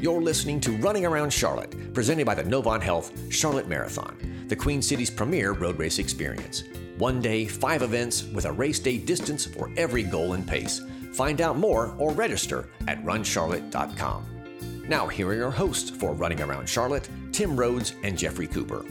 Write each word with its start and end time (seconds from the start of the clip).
You're 0.00 0.22
listening 0.22 0.60
to 0.60 0.72
Running 0.78 1.04
Around 1.04 1.30
Charlotte, 1.30 1.92
presented 1.92 2.24
by 2.24 2.34
the 2.34 2.42
Novant 2.42 2.80
Health 2.80 3.12
Charlotte 3.30 3.68
Marathon, 3.68 4.46
the 4.48 4.56
Queen 4.56 4.80
City's 4.80 5.10
premier 5.10 5.52
road 5.52 5.78
race 5.78 5.98
experience. 5.98 6.64
One 6.96 7.20
day, 7.20 7.44
five 7.44 7.82
events 7.82 8.24
with 8.24 8.46
a 8.46 8.52
race 8.52 8.78
day 8.78 8.96
distance 8.96 9.44
for 9.44 9.70
every 9.76 10.02
goal 10.02 10.32
and 10.32 10.48
pace. 10.48 10.80
Find 11.12 11.42
out 11.42 11.58
more 11.58 11.94
or 11.98 12.12
register 12.12 12.70
at 12.88 13.04
runcharlotte.com. 13.04 14.24
Now, 14.88 15.06
here 15.06 15.28
are 15.28 15.34
your 15.34 15.50
hosts 15.50 15.90
for 15.90 16.14
Running 16.14 16.40
Around 16.40 16.66
Charlotte 16.66 17.06
Tim 17.30 17.54
Rhodes 17.54 17.92
and 18.02 18.16
Jeffrey 18.16 18.46
Cooper. 18.46 18.86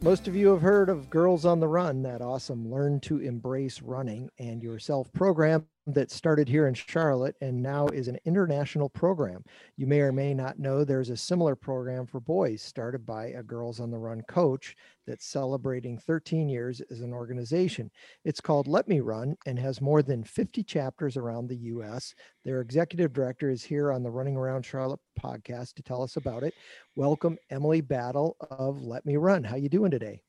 Most 0.00 0.26
of 0.26 0.34
you 0.34 0.48
have 0.48 0.62
heard 0.62 0.88
of 0.88 1.10
Girls 1.10 1.44
on 1.44 1.60
the 1.60 1.68
Run, 1.68 2.02
that 2.04 2.22
awesome 2.22 2.70
Learn 2.70 3.00
to 3.00 3.18
Embrace 3.18 3.82
Running 3.82 4.30
and 4.38 4.62
Yourself 4.62 5.12
program 5.12 5.66
that 5.86 6.10
started 6.10 6.48
here 6.48 6.66
in 6.66 6.72
Charlotte 6.74 7.36
and 7.42 7.62
now 7.62 7.86
is 7.88 8.08
an 8.08 8.18
international 8.24 8.88
program. 8.88 9.44
You 9.76 9.86
may 9.86 10.00
or 10.00 10.12
may 10.12 10.32
not 10.32 10.58
know 10.58 10.82
there's 10.82 11.10
a 11.10 11.16
similar 11.16 11.54
program 11.54 12.06
for 12.06 12.20
boys 12.20 12.62
started 12.62 13.04
by 13.04 13.26
a 13.26 13.42
Girls 13.42 13.80
on 13.80 13.90
the 13.90 13.98
Run 13.98 14.22
coach 14.22 14.76
that's 15.06 15.26
celebrating 15.26 15.98
13 15.98 16.48
years 16.48 16.80
as 16.90 17.00
an 17.00 17.12
organization. 17.12 17.90
It's 18.24 18.40
called 18.40 18.66
Let 18.66 18.88
Me 18.88 19.00
Run 19.00 19.36
and 19.46 19.58
has 19.58 19.82
more 19.82 20.02
than 20.02 20.24
50 20.24 20.62
chapters 20.62 21.18
around 21.18 21.48
the 21.48 21.56
US. 21.56 22.14
Their 22.44 22.62
executive 22.62 23.12
director 23.12 23.50
is 23.50 23.62
here 23.62 23.92
on 23.92 24.02
the 24.02 24.10
Running 24.10 24.36
Around 24.36 24.64
Charlotte 24.64 25.00
podcast 25.22 25.74
to 25.74 25.82
tell 25.82 26.02
us 26.02 26.16
about 26.16 26.44
it. 26.44 26.54
Welcome 26.96 27.36
Emily 27.50 27.82
Battle 27.82 28.36
of 28.50 28.82
Let 28.82 29.04
Me 29.04 29.16
Run. 29.16 29.44
How 29.44 29.56
you 29.56 29.68
doing 29.68 29.90
today? 29.90 30.22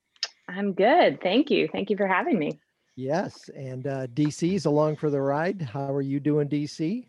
I'm 0.50 0.74
good. 0.74 1.22
Thank 1.22 1.50
you. 1.50 1.70
Thank 1.72 1.90
you 1.90 1.98
for 1.98 2.08
having 2.08 2.38
me. 2.38 2.60
Yes, 2.96 3.50
and 3.56 3.88
uh, 3.88 4.08
DC's 4.08 4.66
along 4.66 4.96
for 4.96 5.10
the 5.10 5.20
ride. 5.22 5.62
How 5.62 5.94
are 5.94 6.02
you 6.02 6.20
doing, 6.20 6.48
DC? 6.48 7.08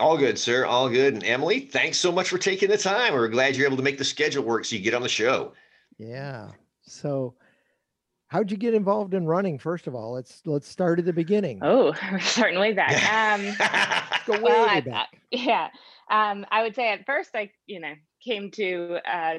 All 0.00 0.16
good, 0.16 0.38
sir. 0.38 0.64
All 0.64 0.88
good. 0.88 1.14
And 1.14 1.24
Emily, 1.24 1.60
thanks 1.60 1.98
so 1.98 2.10
much 2.10 2.28
for 2.28 2.38
taking 2.38 2.68
the 2.68 2.78
time. 2.78 3.12
We're 3.14 3.28
glad 3.28 3.54
you're 3.54 3.66
able 3.66 3.76
to 3.76 3.82
make 3.82 3.98
the 3.98 4.04
schedule 4.04 4.42
work 4.42 4.64
so 4.64 4.74
you 4.74 4.82
get 4.82 4.94
on 4.94 5.02
the 5.02 5.08
show. 5.08 5.52
Yeah. 5.98 6.48
So, 6.82 7.34
how'd 8.28 8.50
you 8.50 8.56
get 8.56 8.74
involved 8.74 9.14
in 9.14 9.26
running? 9.26 9.58
First 9.58 9.86
of 9.86 9.94
all, 9.94 10.12
let's 10.14 10.42
let's 10.46 10.66
start 10.66 10.98
at 10.98 11.04
the 11.04 11.12
beginning. 11.12 11.60
Oh, 11.62 11.94
we're 12.12 12.18
starting 12.20 12.58
way 12.58 12.72
back. 12.72 12.90
Um, 13.10 13.54
Go 14.26 14.32
way 14.42 14.50
well, 14.52 14.68
I- 14.68 14.80
back. 14.80 15.08
yeah. 15.30 15.68
Um, 16.10 16.44
I 16.50 16.62
would 16.62 16.74
say 16.74 16.88
at 16.92 17.06
first 17.06 17.30
I, 17.34 17.50
you 17.66 17.78
know, 17.78 17.92
came 18.24 18.50
to 18.52 18.98
uh, 19.08 19.38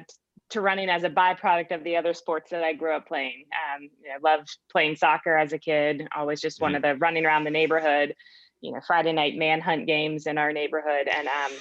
to 0.52 0.62
running 0.62 0.90
as 0.90 1.04
a 1.04 1.10
byproduct 1.10 1.72
of 1.72 1.84
the 1.84 1.98
other 1.98 2.14
sports 2.14 2.52
that 2.52 2.64
I 2.64 2.74
grew 2.74 2.96
up 2.96 3.08
playing. 3.08 3.46
Um, 3.52 3.90
you 4.04 4.10
know, 4.10 4.18
loved 4.24 4.50
playing 4.72 4.96
soccer 4.96 5.38
as 5.38 5.54
a 5.54 5.58
kid. 5.58 6.08
Always 6.16 6.42
just 6.42 6.62
one 6.62 6.76
of 6.76 6.82
the 6.82 6.96
running 6.96 7.26
around 7.26 7.44
the 7.44 7.52
neighborhood. 7.52 8.16
You 8.62 8.74
know, 8.74 8.80
Friday 8.86 9.14
night 9.14 9.36
manhunt 9.36 9.88
games 9.88 10.28
in 10.28 10.38
our 10.38 10.54
neighborhood, 10.54 11.08
and 11.08 11.28
um, 11.28 11.52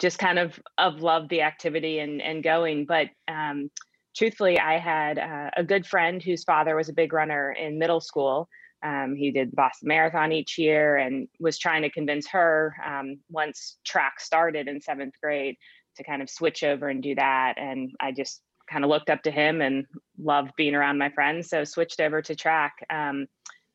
just 0.00 0.18
kind 0.18 0.38
of 0.38 0.60
of 0.76 1.00
loved 1.00 1.30
the 1.30 1.42
activity 1.42 1.98
and 2.00 2.20
and 2.20 2.42
going. 2.42 2.84
But 2.84 3.08
um, 3.28 3.70
truthfully, 4.16 4.58
I 4.58 4.78
had 4.78 5.18
uh, 5.18 5.50
a 5.56 5.64
good 5.64 5.86
friend 5.86 6.22
whose 6.22 6.44
father 6.44 6.76
was 6.76 6.88
a 6.88 6.94
big 6.94 7.12
runner 7.12 7.52
in 7.52 7.78
middle 7.78 8.00
school. 8.00 8.48
Um, 8.82 9.14
he 9.14 9.30
did 9.30 9.54
Boston 9.54 9.88
Marathon 9.88 10.32
each 10.32 10.56
year 10.56 10.96
and 10.96 11.28
was 11.38 11.58
trying 11.58 11.82
to 11.82 11.90
convince 11.90 12.26
her 12.28 12.74
um, 12.84 13.18
once 13.30 13.76
track 13.84 14.20
started 14.20 14.68
in 14.68 14.80
seventh 14.80 15.14
grade 15.22 15.56
to 15.96 16.04
kind 16.04 16.22
of 16.22 16.30
switch 16.30 16.62
over 16.62 16.88
and 16.88 17.02
do 17.02 17.14
that. 17.14 17.54
And 17.58 17.92
I 18.00 18.12
just 18.12 18.42
kind 18.70 18.84
of 18.84 18.90
looked 18.90 19.10
up 19.10 19.22
to 19.24 19.30
him 19.30 19.60
and 19.60 19.84
loved 20.18 20.52
being 20.56 20.74
around 20.74 20.98
my 20.98 21.10
friends, 21.10 21.48
so 21.48 21.64
switched 21.64 22.00
over 22.00 22.22
to 22.22 22.34
track. 22.34 22.74
Um, 22.90 23.26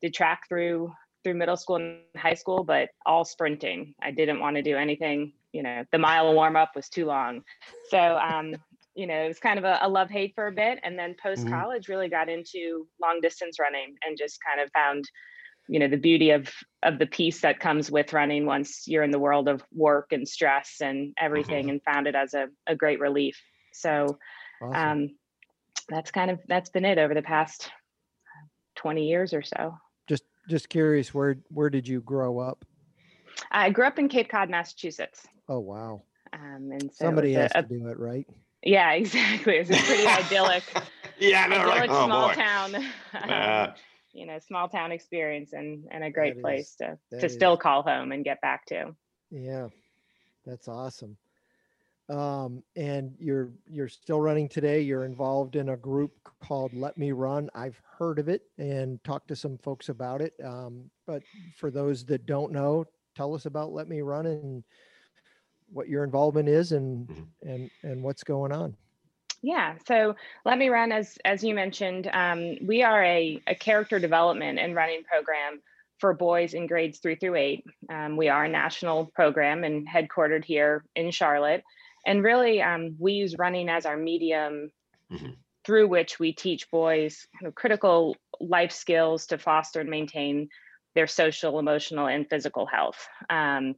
did 0.01 0.13
track 0.13 0.43
through 0.47 0.91
through 1.23 1.33
middle 1.33 1.57
school 1.57 1.77
and 1.77 1.97
high 2.15 2.35
school, 2.35 2.63
but 2.63 2.89
all 3.05 3.25
sprinting. 3.25 3.95
I 4.01 4.11
didn't 4.11 4.39
want 4.39 4.57
to 4.57 4.61
do 4.61 4.77
anything. 4.77 5.33
You 5.53 5.63
know, 5.63 5.83
the 5.91 5.97
mile 5.97 6.31
warm 6.33 6.55
up 6.55 6.71
was 6.75 6.87
too 6.87 7.05
long, 7.05 7.41
so 7.89 8.17
um, 8.17 8.55
you 8.93 9.07
know 9.07 9.23
it 9.23 9.27
was 9.27 9.39
kind 9.39 9.57
of 9.57 9.65
a, 9.65 9.79
a 9.81 9.89
love 9.89 10.09
hate 10.09 10.33
for 10.35 10.47
a 10.47 10.51
bit, 10.51 10.79
and 10.83 10.97
then 10.97 11.15
post 11.21 11.47
college 11.47 11.87
really 11.87 12.09
got 12.09 12.29
into 12.29 12.87
long 13.01 13.19
distance 13.21 13.59
running 13.59 13.95
and 14.05 14.17
just 14.17 14.37
kind 14.45 14.61
of 14.61 14.69
found 14.73 15.05
you 15.67 15.79
know 15.79 15.87
the 15.87 15.97
beauty 15.97 16.31
of 16.31 16.51
of 16.83 16.99
the 16.99 17.05
peace 17.07 17.41
that 17.41 17.59
comes 17.59 17.89
with 17.89 18.13
running 18.13 18.45
once 18.45 18.87
you're 18.87 19.03
in 19.03 19.11
the 19.11 19.19
world 19.19 19.47
of 19.47 19.63
work 19.73 20.11
and 20.11 20.27
stress 20.27 20.75
and 20.81 21.13
everything 21.19 21.69
and 21.69 21.81
found 21.83 22.07
it 22.07 22.15
as 22.15 22.33
a, 22.33 22.47
a 22.67 22.75
great 22.75 22.99
relief 22.99 23.39
so 23.73 24.17
Awesome. 24.61 24.75
um 24.75 25.09
that's 25.89 26.11
kind 26.11 26.31
of 26.31 26.39
that's 26.47 26.69
been 26.69 26.85
it 26.85 26.97
over 26.97 27.13
the 27.13 27.21
past 27.21 27.69
20 28.75 29.07
years 29.07 29.33
or 29.33 29.41
so 29.41 29.75
just 30.07 30.23
just 30.47 30.69
curious, 30.69 31.13
where 31.13 31.37
where 31.49 31.69
did 31.69 31.87
you 31.87 32.01
grow 32.01 32.37
up? 32.39 32.65
i 33.51 33.69
grew 33.69 33.85
up 33.85 33.97
in 33.99 34.07
cape 34.07 34.29
cod 34.29 34.49
massachusetts 34.49 35.25
Oh 35.47 35.59
wow, 35.59 36.03
um 36.33 36.69
and 36.71 36.91
so 36.93 37.05
somebody 37.05 37.33
has 37.33 37.51
a, 37.53 37.63
to 37.63 37.67
do 37.67 37.87
it, 37.87 37.97
right? 37.99 38.27
yeah 38.63 38.91
exactly 38.93 39.55
it's 39.57 39.69
a 39.69 39.73
pretty 39.85 40.07
idyllic 40.07 40.63
yeah, 41.19 41.43
I 41.43 41.47
know, 41.47 41.57
right? 41.57 41.81
idyllic 41.81 41.91
Oh, 41.91 42.05
small 42.05 42.27
boy. 42.29 42.33
town 42.33 42.75
Uh, 43.13 43.73
you 44.15 44.25
know 44.25 44.39
small 44.39 44.67
town 44.69 44.91
experience 44.91 45.53
and 45.53 45.87
and 45.91 46.03
a 46.03 46.09
great 46.09 46.35
That 46.35 46.39
is- 46.39 46.41
place 46.41 46.75
to 46.77 46.97
to 47.19 47.25
is. 47.25 47.33
still 47.33 47.57
call 47.57 47.83
home 47.83 48.11
and 48.11 48.23
get 48.23 48.41
back 48.41 48.65
to 48.67 48.95
Yeah, 49.31 49.67
that's 50.45 50.67
awesome. 50.67 51.17
Um, 52.07 52.63
and 52.75 53.15
you're 53.19 53.49
you're 53.67 53.89
still 53.89 54.21
running 54.21 54.47
today. 54.47 54.79
You're 54.81 55.05
involved 55.05 55.55
in 55.55 55.69
a 55.69 55.77
group 55.77 56.11
called 56.39 56.71
Let 56.73 56.97
Me 56.97 57.11
Run. 57.11 57.49
I've 57.55 57.81
heard 57.97 58.19
of 58.19 58.29
it 58.29 58.43
and 58.59 59.03
talked 59.03 59.27
to 59.29 59.35
some 59.35 59.57
folks 59.57 59.89
about 59.89 60.21
it. 60.21 60.33
Um, 60.43 60.89
but 61.07 61.23
for 61.57 61.71
those 61.71 62.05
that 62.05 62.27
don't 62.27 62.51
know, 62.51 62.85
tell 63.15 63.33
us 63.33 63.47
about 63.47 63.73
Let 63.73 63.87
Me 63.87 64.01
Run 64.01 64.27
and 64.27 64.63
what 65.73 65.89
your 65.89 66.03
involvement 66.03 66.47
is 66.47 66.73
and 66.73 67.07
Mhm. 67.07 67.27
and 67.41 67.71
and 67.81 68.03
what's 68.03 68.23
going 68.23 68.51
on. 68.51 68.77
Yeah, 69.45 69.75
so 69.87 70.15
let 70.43 70.57
me 70.57 70.69
run 70.69 70.91
as 70.91 71.19
as 71.23 71.43
you 71.43 71.53
mentioned. 71.53 72.09
Um, 72.11 72.57
we 72.65 72.81
are 72.81 73.03
a, 73.03 73.39
a 73.45 73.53
character 73.53 73.99
development 73.99 74.57
and 74.57 74.73
running 74.73 75.03
program 75.03 75.61
for 75.99 76.15
boys 76.15 76.55
in 76.55 76.65
grades 76.65 76.97
three 76.97 77.15
through 77.15 77.35
eight. 77.35 77.63
Um, 77.87 78.17
we 78.17 78.27
are 78.27 78.45
a 78.45 78.49
national 78.49 79.05
program 79.13 79.63
and 79.63 79.87
headquartered 79.87 80.43
here 80.43 80.83
in 80.95 81.11
Charlotte. 81.11 81.63
And 82.07 82.23
really, 82.23 82.59
um, 82.63 82.95
we 82.97 83.13
use 83.13 83.37
running 83.37 83.69
as 83.69 83.85
our 83.85 83.95
medium 83.95 84.71
Mhm. 85.11 85.35
through 85.63 85.89
which 85.89 86.17
we 86.17 86.33
teach 86.33 86.71
boys 86.71 87.27
kind 87.39 87.47
of 87.47 87.53
critical 87.53 88.15
life 88.39 88.71
skills 88.71 89.27
to 89.27 89.37
foster 89.37 89.79
and 89.79 89.91
maintain 89.91 90.49
their 90.95 91.05
social, 91.05 91.59
emotional, 91.59 92.07
and 92.07 92.27
physical 92.27 92.65
health. 92.65 93.07
Um, 93.29 93.75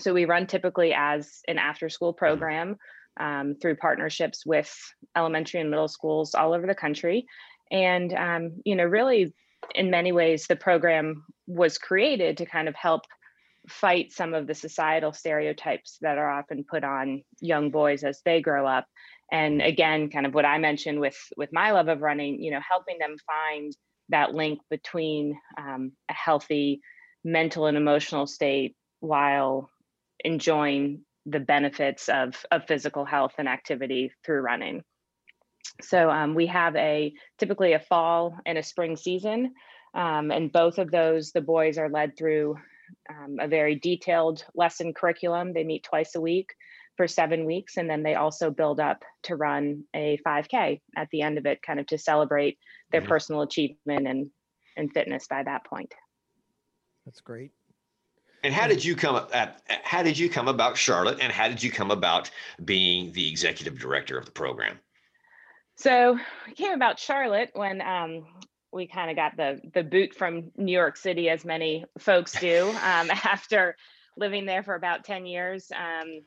so 0.00 0.12
we 0.12 0.24
run 0.24 0.48
typically 0.48 0.92
as 0.92 1.42
an 1.46 1.58
after 1.58 1.88
school 1.88 2.12
program 2.12 2.76
um, 3.18 3.56
through 3.60 3.76
partnerships 3.76 4.44
with 4.44 4.74
elementary 5.16 5.60
and 5.60 5.70
middle 5.70 5.88
schools 5.88 6.34
all 6.34 6.52
over 6.52 6.66
the 6.66 6.74
country. 6.74 7.26
And, 7.70 8.12
um, 8.12 8.60
you 8.64 8.76
know, 8.76 8.84
really, 8.84 9.34
in 9.74 9.90
many 9.90 10.12
ways, 10.12 10.46
the 10.46 10.56
program 10.56 11.24
was 11.46 11.78
created 11.78 12.36
to 12.38 12.46
kind 12.46 12.68
of 12.68 12.74
help 12.74 13.02
fight 13.68 14.12
some 14.12 14.34
of 14.34 14.46
the 14.46 14.54
societal 14.54 15.12
stereotypes 15.12 15.98
that 16.00 16.18
are 16.18 16.30
often 16.30 16.64
put 16.64 16.84
on 16.84 17.22
young 17.40 17.70
boys 17.70 18.04
as 18.04 18.20
they 18.24 18.40
grow 18.40 18.66
up 18.66 18.86
and 19.32 19.60
again 19.60 20.08
kind 20.08 20.26
of 20.26 20.34
what 20.34 20.44
i 20.44 20.58
mentioned 20.58 21.00
with 21.00 21.18
with 21.36 21.52
my 21.52 21.72
love 21.72 21.88
of 21.88 22.00
running 22.00 22.40
you 22.40 22.50
know 22.50 22.60
helping 22.68 22.98
them 22.98 23.16
find 23.26 23.76
that 24.08 24.34
link 24.34 24.60
between 24.70 25.36
um, 25.58 25.90
a 26.08 26.12
healthy 26.12 26.80
mental 27.24 27.66
and 27.66 27.76
emotional 27.76 28.26
state 28.26 28.76
while 29.00 29.68
enjoying 30.24 31.00
the 31.26 31.40
benefits 31.40 32.08
of, 32.08 32.34
of 32.50 32.66
physical 32.66 33.04
health 33.04 33.34
and 33.38 33.48
activity 33.48 34.12
through 34.24 34.40
running. 34.40 34.82
So 35.82 36.08
um, 36.08 36.34
we 36.34 36.46
have 36.46 36.74
a 36.76 37.12
typically 37.38 37.72
a 37.74 37.80
fall 37.80 38.38
and 38.46 38.56
a 38.56 38.62
spring 38.62 38.96
season, 38.96 39.52
um, 39.94 40.30
and 40.30 40.52
both 40.52 40.78
of 40.78 40.90
those 40.90 41.32
the 41.32 41.40
boys 41.40 41.76
are 41.76 41.90
led 41.90 42.16
through 42.16 42.56
um, 43.10 43.36
a 43.40 43.48
very 43.48 43.74
detailed 43.74 44.44
lesson 44.54 44.94
curriculum. 44.94 45.52
They 45.52 45.64
meet 45.64 45.82
twice 45.82 46.14
a 46.14 46.20
week 46.20 46.54
for 46.96 47.06
seven 47.06 47.44
weeks, 47.44 47.76
and 47.76 47.90
then 47.90 48.02
they 48.02 48.14
also 48.14 48.50
build 48.50 48.80
up 48.80 49.02
to 49.24 49.36
run 49.36 49.84
a 49.94 50.18
5K 50.26 50.80
at 50.96 51.08
the 51.10 51.22
end 51.22 51.36
of 51.36 51.44
it, 51.44 51.60
kind 51.62 51.80
of 51.80 51.86
to 51.88 51.98
celebrate 51.98 52.58
their 52.92 53.02
Mhm. 53.02 53.08
personal 53.08 53.42
achievement 53.42 54.06
and 54.06 54.30
and 54.76 54.92
fitness 54.92 55.26
by 55.26 55.42
that 55.42 55.64
point. 55.64 55.92
That's 57.04 57.20
great. 57.20 57.52
And 58.46 58.54
how 58.54 58.68
did 58.68 58.84
you 58.84 58.94
come 58.94 59.26
at 59.32 59.60
how 59.82 60.04
did 60.04 60.16
you 60.16 60.30
come 60.30 60.46
about 60.46 60.76
Charlotte 60.76 61.18
and 61.20 61.32
how 61.32 61.48
did 61.48 61.60
you 61.60 61.72
come 61.72 61.90
about 61.90 62.30
being 62.64 63.10
the 63.10 63.28
executive 63.28 63.76
director 63.76 64.16
of 64.16 64.24
the 64.24 64.30
program? 64.30 64.78
So 65.74 66.16
we 66.46 66.54
came 66.54 66.72
about 66.72 67.00
Charlotte 67.00 67.50
when 67.54 67.82
um, 67.82 68.24
we 68.72 68.86
kind 68.86 69.10
of 69.10 69.16
got 69.16 69.36
the 69.36 69.60
the 69.74 69.82
boot 69.82 70.14
from 70.14 70.52
New 70.56 70.70
York 70.70 70.96
City, 70.96 71.28
as 71.28 71.44
many 71.44 71.86
folks 71.98 72.38
do, 72.38 72.68
um, 72.84 73.10
after 73.10 73.76
living 74.16 74.46
there 74.46 74.62
for 74.62 74.76
about 74.76 75.02
ten 75.02 75.26
years. 75.26 75.72
Um, 75.74 76.20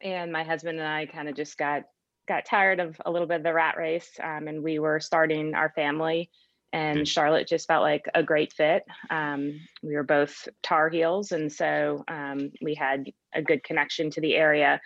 and 0.00 0.30
my 0.30 0.44
husband 0.44 0.78
and 0.78 0.86
I 0.86 1.06
kind 1.06 1.28
of 1.28 1.34
just 1.34 1.58
got 1.58 1.82
got 2.28 2.44
tired 2.44 2.78
of 2.78 3.00
a 3.04 3.10
little 3.10 3.26
bit 3.26 3.38
of 3.38 3.42
the 3.42 3.52
rat 3.52 3.76
race, 3.76 4.10
um, 4.22 4.46
and 4.46 4.62
we 4.62 4.78
were 4.78 5.00
starting 5.00 5.56
our 5.56 5.70
family 5.70 6.30
and. 6.72 7.06
Charlotte 7.06 7.48
just 7.48 7.66
felt 7.66 7.82
like 7.82 8.06
a 8.14 8.22
great 8.22 8.52
fit. 8.52 8.84
Um, 9.10 9.60
we 9.82 9.94
were 9.94 10.02
both 10.02 10.48
Tar 10.62 10.88
Heels, 10.88 11.32
and 11.32 11.52
so 11.52 12.04
um, 12.08 12.52
we 12.62 12.74
had 12.74 13.10
a 13.34 13.42
good 13.42 13.64
connection 13.64 14.10
to 14.10 14.20
the 14.20 14.36
area. 14.36 14.80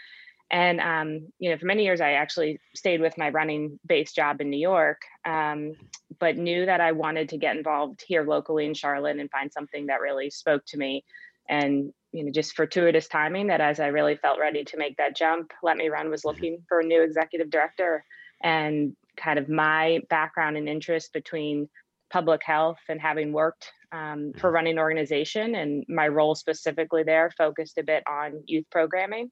And 0.51 0.81
um, 0.81 1.29
you 1.39 1.51
know, 1.51 1.59
for 1.59 1.67
many 1.67 1.85
years, 1.85 2.01
I 2.01 2.13
actually 2.13 2.61
stayed 2.75 3.01
with 3.01 3.19
my 3.19 3.31
running-based 3.31 4.15
job 4.15 4.41
in 4.41 4.51
New 4.51 4.59
York, 4.59 5.03
um, 5.25 5.73
but 6.19 6.37
knew 6.37 6.67
that 6.67 6.81
I 6.81 6.93
wanted 6.93 7.31
to 7.31 7.39
get 7.39 7.57
involved 7.57 8.05
here 8.07 8.25
locally 8.25 8.67
in 8.67 8.75
Charlotte 8.75 9.19
and 9.19 9.31
find 9.31 9.53
something 9.53 9.87
that 9.87 10.01
really 10.01 10.31
spoke 10.31 10.65
to 10.67 10.79
me. 10.79 11.05
And 11.49 11.93
you 12.13 12.25
know, 12.25 12.31
just 12.31 12.55
fortuitous 12.55 13.09
timing 13.09 13.49
that 13.49 13.61
as 13.61 13.81
I 13.81 13.89
really 13.89 14.17
felt 14.17 14.39
ready 14.39 14.65
to 14.65 14.77
make 14.77 14.97
that 14.99 15.17
jump, 15.17 15.53
Let 15.63 15.77
Me 15.77 15.89
Run 15.89 16.11
was 16.11 16.25
looking 16.25 16.63
for 16.69 16.81
a 16.81 16.85
new 16.85 17.03
executive 17.03 17.51
director, 17.51 18.05
and 18.43 18.95
kind 19.17 19.39
of 19.39 19.49
my 19.49 20.01
background 20.11 20.57
and 20.57 20.69
interest 20.69 21.13
between 21.13 21.69
public 22.11 22.43
health 22.45 22.79
and 22.89 23.01
having 23.01 23.33
worked 23.33 23.73
um, 23.93 24.33
for 24.39 24.51
running 24.51 24.79
organization 24.79 25.55
and 25.55 25.85
my 25.89 26.09
role 26.09 26.35
specifically 26.35 27.03
there 27.03 27.31
focused 27.37 27.79
a 27.79 27.83
bit 27.83 28.03
on 28.09 28.43
youth 28.47 28.65
programming 28.71 29.31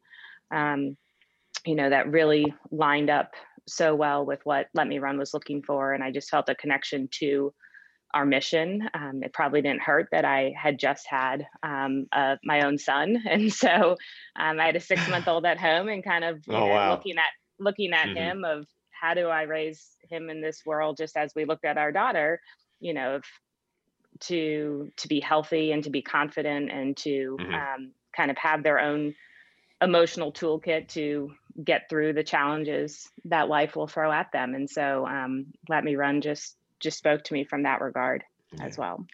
um, 0.54 0.96
you 1.64 1.74
know 1.74 1.90
that 1.90 2.10
really 2.10 2.52
lined 2.70 3.10
up 3.10 3.32
so 3.68 3.94
well 3.94 4.26
with 4.26 4.40
what 4.44 4.66
let 4.74 4.88
me 4.88 4.98
run 4.98 5.18
was 5.18 5.34
looking 5.34 5.62
for 5.62 5.92
and 5.92 6.02
i 6.02 6.10
just 6.10 6.30
felt 6.30 6.48
a 6.48 6.54
connection 6.56 7.08
to 7.12 7.52
our 8.14 8.26
mission 8.26 8.88
um, 8.94 9.20
it 9.22 9.32
probably 9.32 9.62
didn't 9.62 9.82
hurt 9.82 10.08
that 10.10 10.24
i 10.24 10.52
had 10.60 10.78
just 10.78 11.06
had 11.08 11.46
um, 11.62 12.06
uh, 12.12 12.36
my 12.44 12.66
own 12.66 12.76
son 12.78 13.16
and 13.30 13.52
so 13.52 13.96
um, 14.40 14.60
i 14.60 14.66
had 14.66 14.76
a 14.76 14.80
six 14.80 15.08
month 15.08 15.28
old 15.28 15.46
at 15.46 15.58
home 15.58 15.88
and 15.88 16.04
kind 16.04 16.24
of 16.24 16.42
Oh, 16.48 16.52
know, 16.52 16.72
wow. 16.72 16.90
looking 16.90 17.16
at 17.16 17.30
looking 17.58 17.92
at 17.92 18.08
Mhm. 18.08 18.16
him 18.16 18.44
of 18.44 18.66
how 19.02 19.14
do 19.14 19.26
i 19.28 19.42
raise 19.42 19.96
him 20.08 20.30
in 20.30 20.40
this 20.40 20.64
world 20.64 20.96
just 20.96 21.16
as 21.16 21.34
we 21.34 21.44
looked 21.44 21.64
at 21.64 21.76
our 21.76 21.90
daughter 21.90 22.40
you 22.80 22.94
know 22.94 23.16
of 23.16 23.24
to 24.20 24.90
to 24.96 25.08
be 25.08 25.18
healthy 25.20 25.72
and 25.72 25.82
to 25.84 25.90
be 25.90 26.02
confident 26.02 26.70
and 26.70 26.96
to 26.96 27.36
Mhm. 27.40 27.54
um, 27.54 27.92
kind 28.16 28.30
of 28.30 28.38
have 28.38 28.62
their 28.62 28.78
own 28.78 29.14
emotional 29.80 30.32
toolkit 30.32 30.88
to 30.88 31.34
get 31.64 31.88
through 31.88 32.12
the 32.12 32.22
challenges 32.22 33.10
that 33.24 33.48
life 33.48 33.74
will 33.74 33.88
throw 33.88 34.12
at 34.12 34.30
them 34.30 34.54
and 34.54 34.70
so 34.70 35.04
um, 35.06 35.46
let 35.68 35.82
me 35.82 35.96
run 35.96 36.20
just 36.20 36.56
just 36.78 36.98
spoke 36.98 37.24
to 37.24 37.34
me 37.34 37.44
from 37.44 37.64
that 37.64 37.80
regard 37.80 38.22
as 38.60 38.78
well 38.78 39.04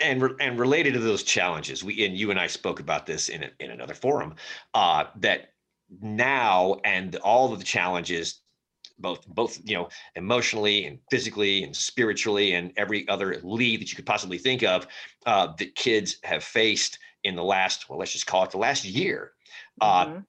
and 0.00 0.22
re- 0.22 0.36
and 0.40 0.58
related 0.58 0.94
to 0.94 1.00
those 1.00 1.22
challenges, 1.22 1.84
we 1.84 2.04
and 2.04 2.16
you 2.16 2.30
and 2.30 2.38
I 2.38 2.48
spoke 2.48 2.80
about 2.80 3.06
this 3.06 3.28
in 3.28 3.44
a, 3.44 3.50
in 3.60 3.70
another 3.70 3.94
forum. 3.94 4.34
Uh, 4.72 5.04
that 5.16 5.52
now 6.00 6.80
and 6.84 7.14
all 7.16 7.52
of 7.52 7.58
the 7.58 7.64
challenges, 7.64 8.40
both 9.04 9.26
both 9.28 9.60
you 9.64 9.76
know 9.76 9.88
emotionally 10.16 10.86
and 10.86 10.98
physically 11.10 11.62
and 11.62 11.76
spiritually 11.76 12.54
and 12.54 12.72
every 12.76 13.06
other 13.08 13.38
lead 13.44 13.80
that 13.80 13.90
you 13.90 13.96
could 13.96 14.06
possibly 14.06 14.38
think 14.38 14.64
of, 14.64 14.86
uh, 15.26 15.52
that 15.58 15.76
kids 15.76 16.16
have 16.24 16.42
faced 16.42 16.98
in 17.22 17.36
the 17.36 17.44
last 17.44 17.88
well, 17.88 17.98
let's 18.00 18.12
just 18.12 18.26
call 18.26 18.42
it 18.44 18.50
the 18.50 18.58
last 18.58 18.84
year. 18.84 19.32
Uh, 19.80 20.06
Mhm. 20.06 20.24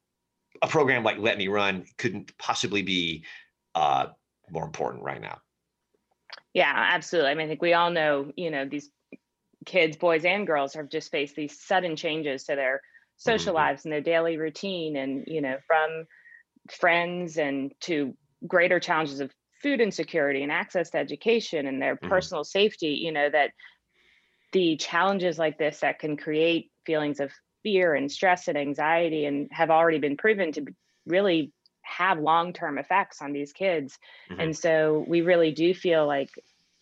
A 0.62 0.68
program 0.68 1.04
like 1.04 1.18
Let 1.18 1.38
Me 1.38 1.48
Run 1.48 1.86
couldn't 1.98 2.38
possibly 2.38 2.81
be 2.81 3.25
uh, 3.74 4.07
more 4.50 4.66
important 4.66 5.04
right 5.04 5.22
now. 5.22 5.42
yeah 6.54 6.74
absolutely 6.94 7.31
i 7.31 7.36
mean 7.36 7.45
i 7.45 7.50
think 7.50 7.62
we 7.62 7.74
all 7.74 7.92
know 7.92 8.31
you 8.38 8.50
know 8.51 8.66
these 8.66 8.89
kids 9.66 9.98
boys 9.98 10.25
and 10.25 10.48
girls 10.48 10.74
have 10.74 10.89
just 10.89 11.12
faced 11.12 11.36
these 11.36 11.60
sudden 11.60 11.95
changes 11.95 12.44
to 12.45 12.56
their 12.56 12.81
social 13.18 13.54
Mhm. 13.54 13.56
lives 13.56 13.86
and 13.86 13.92
their 13.92 14.01
daily 14.01 14.38
routine 14.38 14.95
and 14.95 15.24
you 15.27 15.42
know 15.42 15.57
from 15.68 16.06
friends 16.69 17.38
and 17.38 17.74
to 17.80 18.16
greater 18.47 18.79
challenges 18.79 19.19
of 19.19 19.31
food 19.61 19.81
insecurity 19.81 20.43
and 20.43 20.51
access 20.51 20.89
to 20.91 20.97
education 20.97 21.65
and 21.65 21.81
their 21.81 21.95
Mhm. 21.95 22.09
personal 22.09 22.43
safety 22.43 22.99
you 23.01 23.11
know 23.11 23.29
that 23.29 23.51
the 24.51 24.77
challenges 24.77 25.37
like 25.37 25.57
this 25.57 25.79
that 25.79 25.99
can 25.99 26.17
create 26.17 26.71
feelings 26.85 27.19
of 27.19 27.31
fear 27.63 27.93
and 27.95 28.11
stress 28.11 28.47
and 28.47 28.57
anxiety 28.57 29.25
and 29.25 29.49
have 29.51 29.71
already 29.71 29.97
been 29.97 30.17
proven 30.17 30.51
to 30.51 30.65
really 31.07 31.51
have 31.81 32.19
long-term 32.19 32.77
effects 32.77 33.21
on 33.21 33.31
these 33.31 33.53
kids 33.53 33.97
Mhm. 34.29 34.39
and 34.41 34.57
so 34.57 35.05
we 35.07 35.21
really 35.21 35.51
do 35.51 35.73
feel 35.73 36.05
like 36.05 36.29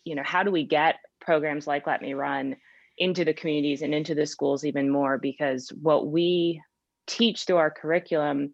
you 0.04 0.16
know 0.16 0.24
how 0.24 0.44
do 0.44 0.52
we 0.52 0.66
get 0.66 0.96
programs 1.22 1.68
like 1.68 1.88
let 1.88 2.02
me 2.02 2.14
run 2.14 2.56
into 2.98 3.26
the 3.26 3.34
communities 3.34 3.82
and 3.82 3.94
into 3.94 4.14
the 4.14 4.26
schools 4.26 4.66
even 4.66 4.90
more 4.90 5.18
because 5.18 5.70
what 5.82 6.08
we 6.08 6.62
teach 7.08 7.46
through 7.46 7.58
our 7.58 7.72
curriculum 7.72 8.54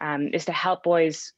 um, 0.00 0.28
is 0.32 0.44
to 0.44 0.52
help 0.52 0.82
boys 0.82 1.32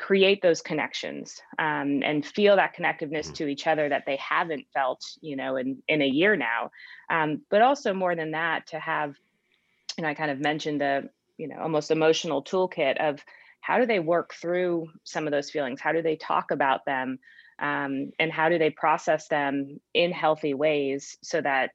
create 0.00 0.40
those 0.40 0.62
connections 0.62 1.40
um, 1.58 2.02
and 2.02 2.24
feel 2.26 2.56
that 2.56 2.74
connectiveness 2.74 3.28
Mhm. 3.28 3.34
to 3.34 3.48
each 3.48 3.66
other 3.66 3.88
that 3.90 4.04
they 4.06 4.16
haven't 4.16 4.66
felt 4.72 5.04
you 5.20 5.36
know 5.36 5.56
in 5.56 5.82
in 5.88 6.02
a 6.02 6.06
year 6.06 6.36
now. 6.36 6.70
Um, 7.10 7.44
but 7.50 7.60
also 7.62 7.92
more 7.92 8.16
than 8.16 8.30
that 8.32 8.68
to 8.68 8.80
have 8.80 9.14
you 9.98 10.02
know 10.02 10.08
i 10.08 10.14
kind 10.14 10.30
of 10.30 10.40
mentioned 10.40 10.80
the 10.80 11.10
you 11.36 11.48
know 11.48 11.60
almost 11.60 11.90
emotional 11.90 12.42
toolkit 12.42 12.96
of 12.98 13.20
how 13.60 13.78
do 13.78 13.86
they 13.86 14.00
work 14.00 14.34
through 14.34 14.88
some 15.04 15.26
of 15.26 15.32
those 15.32 15.50
feelings? 15.50 15.80
How 15.80 15.92
do 15.92 16.02
they 16.02 16.16
talk 16.16 16.50
about 16.50 16.86
them? 16.86 17.18
Um, 17.58 18.10
and 18.18 18.32
how 18.32 18.48
do 18.48 18.58
they 18.58 18.70
process 18.70 19.28
them 19.28 19.80
in 19.92 20.12
healthy 20.12 20.54
ways 20.54 21.18
so 21.22 21.42
that 21.42 21.72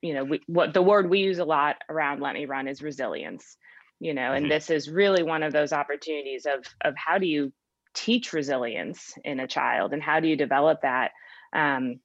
you 0.00 0.14
know 0.14 0.24
we, 0.24 0.40
what 0.46 0.72
the 0.74 0.82
word 0.82 1.10
we 1.10 1.20
use 1.20 1.38
a 1.38 1.44
lot 1.44 1.76
around 1.90 2.20
let 2.20 2.34
me 2.34 2.46
run 2.46 2.68
is 2.68 2.82
resilience 2.82 3.56
you 4.00 4.14
know 4.14 4.32
and 4.32 4.46
Mhm. 4.46 4.48
this 4.48 4.70
is 4.70 4.90
really 4.90 5.22
one 5.22 5.42
of 5.42 5.52
those 5.52 5.72
opportunities 5.72 6.46
of 6.46 6.64
of 6.82 6.94
how 6.96 7.18
do 7.18 7.26
you 7.26 7.52
teach 7.94 8.32
resilience 8.32 9.16
in 9.24 9.40
a 9.40 9.46
child 9.46 9.92
and 9.92 10.02
how 10.02 10.20
do 10.20 10.28
you 10.28 10.36
develop 10.36 10.82
that 10.82 11.12
um, 11.52 12.00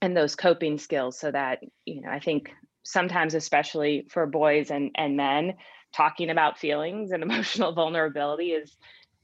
and 0.00 0.16
those 0.16 0.34
coping 0.34 0.78
skills 0.78 1.18
so 1.18 1.30
that 1.30 1.60
you 1.84 2.00
know 2.00 2.10
i 2.10 2.18
think 2.18 2.50
sometimes 2.82 3.34
especially 3.34 4.06
for 4.10 4.26
boys 4.26 4.70
and 4.70 4.90
and 4.94 5.16
men 5.16 5.54
talking 5.94 6.30
about 6.30 6.58
feelings 6.58 7.12
and 7.12 7.22
emotional 7.28 7.72
vulnerability 7.72 8.52
is 8.52 8.76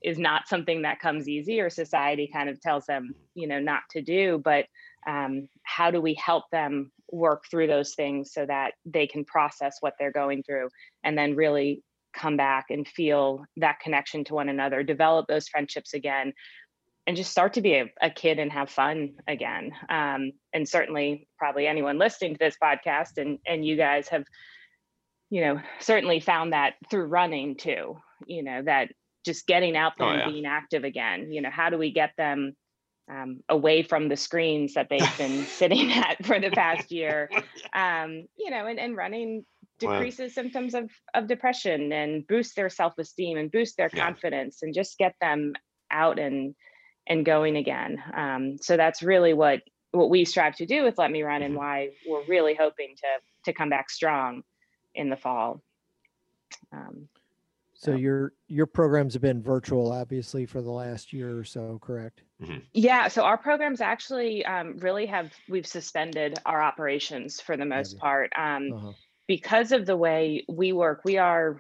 is 0.03 0.19
not 0.19 0.47
something 0.47 0.83
that 0.83 1.01
comes 1.01 1.29
easy 1.29 1.61
or 1.61 1.71
society 1.71 2.29
kind 2.31 2.51
of 2.51 2.61
tells 2.61 2.85
them 2.85 3.15
you 3.35 3.49
know 3.49 3.61
not 3.61 3.81
to 3.91 4.03
do 4.03 4.41
but 4.45 4.67
um, 5.07 5.49
how 5.65 5.91
do 5.91 6.01
we 6.01 6.15
help 6.15 6.45
them 6.51 6.91
work 7.13 7.45
through 7.51 7.67
those 7.67 7.95
things 7.95 8.33
so 8.33 8.47
that 8.47 8.73
they 8.87 9.07
can 9.07 9.25
process 9.25 9.77
what 9.81 9.95
they're 9.99 10.13
going 10.13 10.43
through 10.43 10.69
and 11.05 11.17
then 11.17 11.37
really 11.37 11.83
come 12.15 12.37
back 12.37 12.67
and 12.71 12.87
feel 12.87 13.45
that 13.59 13.81
connection 13.81 14.25
to 14.25 14.35
one 14.35 14.49
another 14.49 14.83
develop 14.83 15.27
those 15.27 15.49
friendships 15.49 15.95
again 15.95 16.33
and 17.07 17.17
just 17.17 17.31
start 17.31 17.53
to 17.53 17.61
be 17.61 17.75
a, 17.75 17.93
a 18.01 18.09
kid 18.11 18.39
and 18.39 18.51
have 18.51 18.71
fun 18.71 19.15
again. 19.29 19.73
Um, 19.91 20.33
and 20.55 20.67
certainly 20.69 21.29
probably 21.39 21.67
anyone 21.67 21.99
listening 21.99 22.33
to 22.35 22.39
this 22.39 22.57
podcast 22.63 23.19
and 23.19 23.39
and 23.47 23.65
you 23.67 23.77
guys 23.77 24.09
have 24.09 24.25
you 25.31 25.41
know 25.43 25.61
certainly 25.81 26.21
found 26.21 26.53
that 26.53 26.75
through 26.91 27.07
running 27.07 27.57
too 27.57 27.97
you 28.27 28.43
know 28.43 28.63
that 28.63 28.89
just 29.25 29.47
getting 29.47 29.75
out 29.77 29.95
there 29.99 30.07
Oh, 30.07 30.11
and 30.11 30.21
yeah. 30.21 30.31
being 30.31 30.47
active 30.47 30.85
again. 30.85 31.33
You 31.33 31.43
know 31.43 31.51
how 31.51 31.71
do 31.71 31.79
we 31.79 31.91
get 31.93 32.13
them 32.17 32.55
um, 33.11 33.41
away 33.51 33.83
from 33.83 34.09
the 34.09 34.17
screens 34.17 34.75
that 34.75 34.89
they've 34.89 35.19
been 35.19 35.45
sitting 35.61 35.93
at 35.93 36.25
for 36.25 36.39
the 36.41 36.51
past 36.51 36.91
year? 36.93 37.29
Um, 37.75 38.27
you 38.39 38.51
know 38.51 38.67
and, 38.67 38.79
and 38.79 38.97
running 38.97 39.45
Wow. 39.83 39.93
decreases 39.93 40.35
symptoms 40.35 40.75
of 40.75 40.91
of 41.15 41.27
depression 41.27 41.93
and 41.93 42.27
boost 42.27 42.55
their 42.57 42.71
self-esteem 42.71 43.37
and 43.39 43.51
boost 43.51 43.77
their 43.77 43.91
Yeah. 43.93 44.05
confidence 44.05 44.63
and 44.63 44.73
just 44.75 44.99
get 44.99 45.15
them 45.21 45.55
out 45.91 46.19
and 46.19 46.55
and 47.07 47.25
going 47.27 47.57
again 47.57 48.03
um, 48.15 48.57
so 48.59 48.77
that's 48.77 49.03
really 49.03 49.35
what 49.35 49.63
what 49.91 50.11
we 50.11 50.25
strive 50.25 50.57
to 50.57 50.67
do 50.67 50.83
with 50.85 50.97
let 50.99 51.11
me 51.11 51.23
run 51.23 51.43
and 51.43 51.55
Mhm. 51.55 51.59
why 51.59 51.91
we're 52.07 52.25
really 52.27 52.55
hoping 52.55 52.95
to 52.97 53.09
to 53.47 53.53
come 53.53 53.69
back 53.69 53.91
strong 53.91 54.43
in 54.95 55.11
the 55.11 55.17
fall 55.17 55.61
um, 56.73 57.09
So 57.77 57.91
So- 57.91 57.97
your 57.97 58.33
your 58.47 58.67
programs 58.67 59.15
have 59.15 59.23
been 59.23 59.43
virtual, 59.43 59.91
obviously, 59.93 60.47
for 60.47 60.63
the 60.63 60.71
last 60.71 61.13
year 61.13 61.37
or 61.37 61.45
so, 61.45 61.79
correct? 61.81 62.23
Yeah, 62.73 63.09
so 63.09 63.25
our 63.25 63.37
programs 63.37 63.81
actually 63.81 64.45
um, 64.45 64.79
really 64.79 65.07
have 65.07 65.33
we've 65.49 65.67
suspended 65.67 66.39
our 66.47 66.63
operations 66.63 67.41
for 67.41 67.57
the 67.57 67.65
most 67.65 67.95
you? 67.95 67.99
part 67.99 68.33
um, 68.37 68.73
Uh-huh. 68.73 68.93
Because 69.27 69.73
of 69.73 69.87
the 69.87 69.97
way 69.97 70.45
we 70.49 70.73
work. 70.73 71.03
We 71.05 71.19
are 71.19 71.59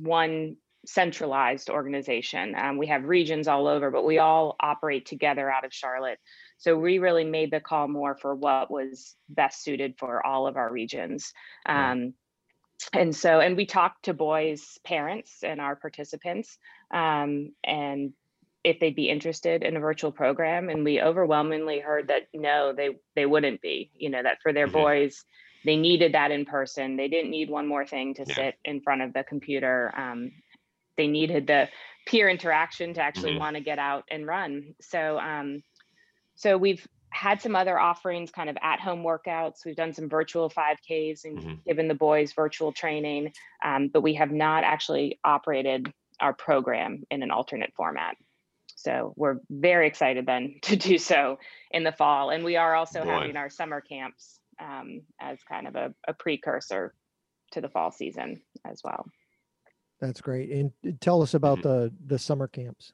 one 0.00 0.56
centralized 0.86 1.70
organization. 1.70 2.54
Um, 2.54 2.78
we 2.78 2.86
have 2.88 3.04
regions 3.04 3.48
all 3.48 3.66
over, 3.66 3.90
but 3.90 4.04
we 4.04 4.18
all 4.18 4.56
operate 4.60 5.06
together 5.06 5.50
out 5.50 5.64
of 5.64 5.72
Charlotte. 5.72 6.18
So 6.58 6.76
we 6.76 6.98
really 6.98 7.24
made 7.24 7.50
the 7.50 7.60
call 7.60 7.88
more 7.88 8.16
for 8.16 8.34
what 8.34 8.70
was 8.70 9.16
best 9.28 9.62
suited 9.62 9.94
for 9.98 10.24
all 10.24 10.46
of 10.46 10.56
our 10.56 10.70
regions. 10.70 11.32
Um, 11.66 12.14
and 12.92 13.14
so, 13.14 13.40
and 13.40 13.56
we 13.56 13.66
talked 13.66 14.04
to 14.04 14.14
boys' 14.14 14.78
parents 14.84 15.38
and 15.42 15.60
our 15.60 15.76
participants, 15.76 16.58
um, 16.90 17.52
and 17.64 18.12
if 18.62 18.80
they'd 18.80 18.96
be 18.96 19.10
interested 19.10 19.62
in 19.62 19.76
a 19.76 19.80
virtual 19.80 20.10
program 20.10 20.70
and 20.70 20.84
we 20.84 21.00
overwhelmingly 21.00 21.80
heard 21.80 22.08
that 22.08 22.22
no 22.32 22.72
they 22.74 22.88
they 23.14 23.26
wouldn't 23.26 23.60
be 23.60 23.90
you 23.94 24.08
know 24.08 24.22
that 24.22 24.38
for 24.42 24.54
their 24.54 24.66
boys 24.66 25.22
they 25.64 25.76
needed 25.76 26.12
that 26.14 26.30
in 26.30 26.44
person 26.44 26.96
they 26.96 27.08
didn't 27.08 27.30
need 27.30 27.50
one 27.50 27.66
more 27.66 27.86
thing 27.86 28.14
to 28.14 28.24
Yeah. 28.26 28.34
sit 28.34 28.54
in 28.64 28.80
front 28.80 29.02
of 29.02 29.12
the 29.12 29.24
computer 29.24 29.92
um, 29.96 30.30
they 30.96 31.06
needed 31.06 31.46
the 31.46 31.68
peer 32.06 32.28
interaction 32.28 32.94
to 32.94 33.00
actually 33.00 33.32
Mhm. 33.32 33.38
want 33.38 33.56
to 33.56 33.62
get 33.62 33.78
out 33.78 34.04
and 34.10 34.26
run 34.26 34.74
so 34.80 35.18
um, 35.18 35.62
so 36.36 36.56
we've 36.56 36.86
had 37.10 37.40
some 37.40 37.54
other 37.54 37.78
offerings, 37.78 38.32
kind 38.32 38.50
of 38.50 38.56
at 38.60 38.80
home 38.80 39.04
workouts. 39.04 39.64
We've 39.64 39.76
done 39.76 39.92
some 39.92 40.08
virtual 40.08 40.50
5Ks 40.50 41.24
and 41.24 41.38
Mhm. 41.38 41.64
given 41.64 41.86
the 41.86 41.94
boys 41.94 42.32
virtual 42.32 42.72
training, 42.72 43.32
um, 43.62 43.86
but 43.86 44.00
we 44.00 44.14
have 44.14 44.32
not 44.32 44.64
actually 44.64 45.20
operated 45.22 45.92
our 46.18 46.32
program 46.32 47.04
in 47.12 47.22
an 47.22 47.30
alternate 47.30 47.72
format. 47.76 48.16
So 48.74 49.14
we're 49.16 49.38
very 49.48 49.86
excited 49.86 50.26
then 50.26 50.56
to 50.62 50.74
do 50.76 50.98
so 50.98 51.38
in 51.70 51.84
the 51.84 51.92
fall. 51.92 52.30
And 52.30 52.44
we 52.44 52.56
are 52.56 52.74
also 52.74 53.04
Boy. 53.04 53.10
having 53.10 53.36
our 53.36 53.48
summer 53.48 53.80
camps 53.80 54.40
um, 54.64 55.02
as 55.20 55.38
kind 55.44 55.66
of 55.66 55.76
a, 55.76 55.94
a 56.08 56.14
precursor 56.14 56.94
to 57.52 57.60
the 57.60 57.68
fall 57.68 57.90
season 57.90 58.40
as 58.64 58.80
well. 58.82 59.06
That's 60.00 60.20
great. 60.20 60.50
And 60.50 60.72
tell 61.00 61.22
us 61.22 61.34
about 61.34 61.62
the 61.62 61.92
the 62.06 62.18
summer 62.18 62.48
camps. 62.48 62.92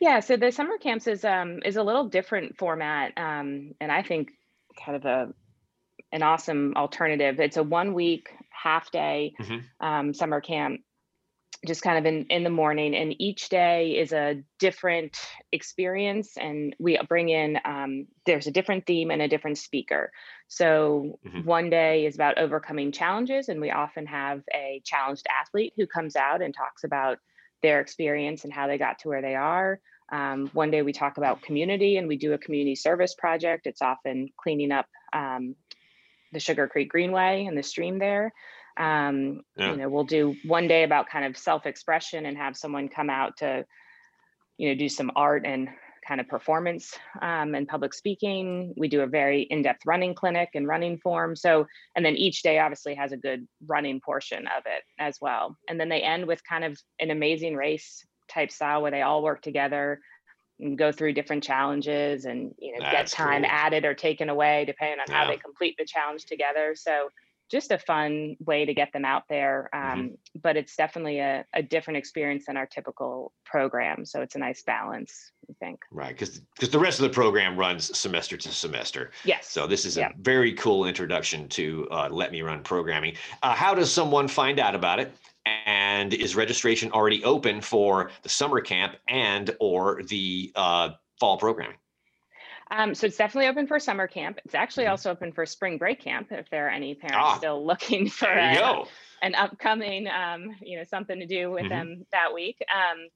Yeah, 0.00 0.20
so 0.20 0.36
the 0.36 0.50
summer 0.50 0.78
camps 0.78 1.06
is 1.06 1.24
um 1.24 1.60
is 1.64 1.76
a 1.76 1.82
little 1.82 2.08
different 2.08 2.56
format, 2.56 3.12
um, 3.16 3.74
and 3.80 3.90
I 3.90 4.02
think 4.02 4.30
kind 4.84 4.96
of 4.96 5.04
a 5.04 5.34
an 6.12 6.22
awesome 6.22 6.74
alternative. 6.76 7.40
It's 7.40 7.56
a 7.56 7.62
one 7.62 7.94
week 7.94 8.28
half 8.50 8.90
day 8.90 9.34
Mhm. 9.40 9.62
um, 9.80 10.14
summer 10.14 10.40
camp, 10.40 10.80
just 11.66 11.82
kind 11.82 11.98
of 11.98 12.06
in 12.06 12.26
in 12.26 12.42
the 12.42 12.50
morning, 12.50 12.94
and 12.94 13.14
each 13.20 13.48
day 13.48 13.98
is 13.98 14.12
a 14.12 14.42
different 14.58 15.16
experience, 15.52 16.36
and 16.36 16.74
we 16.78 16.98
bring 17.08 17.28
in 17.28 17.58
um, 17.64 18.06
there's 18.24 18.46
a 18.46 18.50
different 18.50 18.86
theme 18.86 19.10
and 19.10 19.20
a 19.20 19.28
different 19.28 19.58
speaker. 19.58 20.10
So 20.48 21.18
Mhm. 21.24 21.44
one 21.44 21.70
day 21.70 22.06
is 22.06 22.14
about 22.14 22.38
overcoming 22.38 22.92
challenges, 22.92 23.48
and 23.48 23.60
we 23.60 23.70
often 23.70 24.06
have 24.06 24.42
a 24.54 24.80
challenged 24.84 25.26
athlete 25.28 25.74
who 25.76 25.86
comes 25.86 26.16
out 26.16 26.42
and 26.42 26.54
talks 26.54 26.84
about 26.84 27.18
their 27.62 27.80
experience 27.80 28.44
and 28.44 28.52
how 28.52 28.66
they 28.66 28.78
got 28.78 28.98
to 29.00 29.08
where 29.08 29.22
they 29.22 29.34
are. 29.34 29.80
Um, 30.10 30.48
one 30.48 30.70
day 30.70 30.82
we 30.82 30.92
talk 30.92 31.18
about 31.18 31.42
community 31.42 31.96
and 31.96 32.08
we 32.08 32.16
do 32.16 32.32
a 32.32 32.38
community 32.38 32.74
service 32.74 33.14
project. 33.14 33.66
It's 33.66 33.82
often 33.82 34.30
cleaning 34.36 34.72
up 34.72 34.86
um, 35.12 35.54
the 36.32 36.40
Sugar 36.40 36.68
Creek 36.68 36.88
Greenway 36.88 37.44
and 37.44 37.56
the 37.56 37.62
stream 37.62 37.98
there. 37.98 38.32
Um, 38.80 39.42
Yeah. 39.56 39.72
You 39.72 39.76
know, 39.76 39.88
we'll 39.88 40.04
do 40.04 40.34
one 40.44 40.66
day 40.66 40.84
about 40.84 41.08
kind 41.08 41.24
of 41.24 41.36
self-expression 41.36 42.26
and 42.26 42.36
have 42.36 42.56
someone 42.56 42.88
come 42.88 43.10
out 43.10 43.36
to, 43.38 43.64
you 44.56 44.68
know, 44.68 44.74
do 44.74 44.88
some 44.88 45.10
art 45.14 45.44
and 45.44 45.68
kind 46.06 46.20
of 46.20 46.26
performance 46.28 46.98
um, 47.20 47.54
and 47.54 47.68
public 47.68 47.92
speaking. 47.92 48.74
We 48.76 48.88
do 48.88 49.02
a 49.02 49.06
very 49.06 49.42
in-depth 49.42 49.82
running 49.86 50.14
clinic 50.14 50.48
and 50.54 50.66
running 50.66 50.98
form. 50.98 51.36
So, 51.36 51.66
and 51.94 52.04
then 52.04 52.16
each 52.16 52.42
day 52.42 52.58
obviously 52.58 52.94
has 52.94 53.12
a 53.12 53.16
good 53.16 53.46
running 53.66 54.00
portion 54.00 54.46
of 54.46 54.64
it 54.66 54.82
as 54.98 55.18
well. 55.20 55.56
And 55.68 55.78
then 55.78 55.88
they 55.88 56.00
end 56.00 56.26
with 56.26 56.42
kind 56.42 56.64
of 56.64 56.78
an 56.98 57.10
amazing 57.10 57.54
race 57.54 58.04
type 58.28 58.50
style 58.50 58.80
where 58.82 58.90
they 58.90 59.02
all 59.02 59.22
work 59.22 59.42
together 59.42 60.00
and 60.58 60.78
go 60.78 60.90
through 60.90 61.12
different 61.12 61.42
challenges 61.42 62.24
and 62.24 62.54
you 62.58 62.72
know 62.72 62.90
get 62.90 63.06
time 63.06 63.42
cool. 63.42 63.50
added 63.50 63.84
or 63.84 63.94
taken 63.94 64.28
away 64.28 64.64
depending 64.66 64.98
on 65.00 65.12
how 65.12 65.26
they 65.26 65.36
complete 65.36 65.74
the 65.78 65.84
challenge 65.84 66.24
together. 66.26 66.74
So 66.76 67.08
just 67.50 67.72
a 67.72 67.78
fun 67.78 68.36
way 68.44 68.64
to 68.64 68.72
get 68.72 68.92
them 68.92 69.04
out 69.04 69.24
there. 69.28 69.68
Um, 69.74 70.16
But 70.40 70.56
it's 70.56 70.76
definitely 70.76 71.18
a, 71.18 71.44
a 71.52 71.62
different 71.62 71.96
experience 71.98 72.46
than 72.46 72.56
our 72.56 72.66
typical 72.66 73.32
program. 73.44 74.04
So 74.04 74.22
it's 74.22 74.36
a 74.36 74.38
nice 74.38 74.62
balance, 74.62 75.32
I 75.50 75.54
think. 75.58 75.80
Right, 75.90 76.10
because 76.16 76.40
because 76.54 76.70
the 76.70 76.78
rest 76.78 77.00
of 77.00 77.02
the 77.02 77.10
program 77.14 77.56
runs 77.56 77.96
semester 77.98 78.36
to 78.36 78.48
semester. 78.48 79.10
Yes. 79.24 79.48
So 79.48 79.66
this 79.66 79.84
is 79.84 79.96
Yeah. 79.96 80.10
a 80.10 80.12
very 80.22 80.52
cool 80.54 80.86
introduction 80.86 81.48
to 81.50 81.88
uh, 81.90 82.08
Let 82.10 82.30
Me 82.32 82.42
Run 82.42 82.62
programming. 82.62 83.16
Uh, 83.42 83.54
how 83.54 83.74
does 83.74 83.92
someone 83.92 84.28
find 84.28 84.60
out 84.60 84.74
about 84.74 85.00
it? 85.00 85.12
And 85.66 86.14
is 86.14 86.36
registration 86.36 86.92
already 86.92 87.24
open 87.24 87.60
for 87.60 88.10
the 88.22 88.28
summer 88.28 88.60
camp 88.60 88.96
and 89.08 89.56
or 89.58 90.02
the 90.04 90.52
uh, 90.54 90.90
fall 91.18 91.36
programming? 91.38 91.76
Um, 92.70 92.94
so 92.94 93.06
it's 93.06 93.16
definitely 93.16 93.48
open 93.48 93.66
for 93.66 93.78
summer 93.80 94.06
camp. 94.06 94.38
It's 94.44 94.54
actually 94.54 94.84
Mhm. 94.84 94.90
also 94.90 95.10
open 95.10 95.32
for 95.32 95.44
spring 95.44 95.78
break 95.78 96.00
camp 96.00 96.28
if 96.30 96.48
there 96.50 96.66
are 96.66 96.70
any 96.70 96.94
parents 96.94 97.16
Ah, 97.18 97.38
still 97.38 97.66
looking 97.66 98.08
for 98.08 98.28
a- 98.28 98.84
an 99.22 99.34
upcoming, 99.34 100.06
um, 100.08 100.56
you 100.60 100.78
know, 100.78 100.84
something 100.84 101.18
to 101.18 101.26
do 101.26 101.50
with 101.50 101.64
Mhm. 101.64 101.68
them 101.68 102.06
that 102.12 102.32
week. 102.32 102.58
Um, 102.72 103.08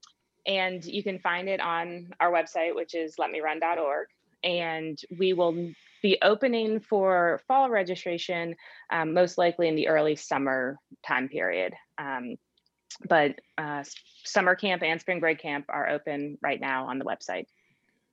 and 0.46 0.84
you 0.84 1.02
can 1.02 1.18
find 1.20 1.48
it 1.48 1.60
on 1.60 2.12
our 2.20 2.30
website, 2.30 2.74
which 2.74 2.94
is 2.94 3.16
letmerun.org. 3.16 4.08
And 4.42 4.98
we 5.18 5.32
will 5.32 5.72
be 6.02 6.18
opening 6.20 6.80
for 6.80 7.40
fall 7.48 7.70
registration, 7.70 8.56
um, 8.90 9.14
most 9.14 9.38
likely 9.38 9.68
in 9.68 9.74
the 9.76 9.88
early 9.88 10.16
summer 10.16 10.78
time 11.06 11.28
period. 11.28 11.74
Um, 11.96 12.36
but 13.08 13.38
uh, 13.56 13.84
summer 14.24 14.54
camp 14.54 14.82
and 14.82 15.00
spring 15.00 15.20
break 15.20 15.38
camp 15.38 15.66
are 15.68 15.88
open 15.88 16.38
right 16.42 16.60
now 16.60 16.88
on 16.88 16.98
the 16.98 17.04
website. 17.06 17.46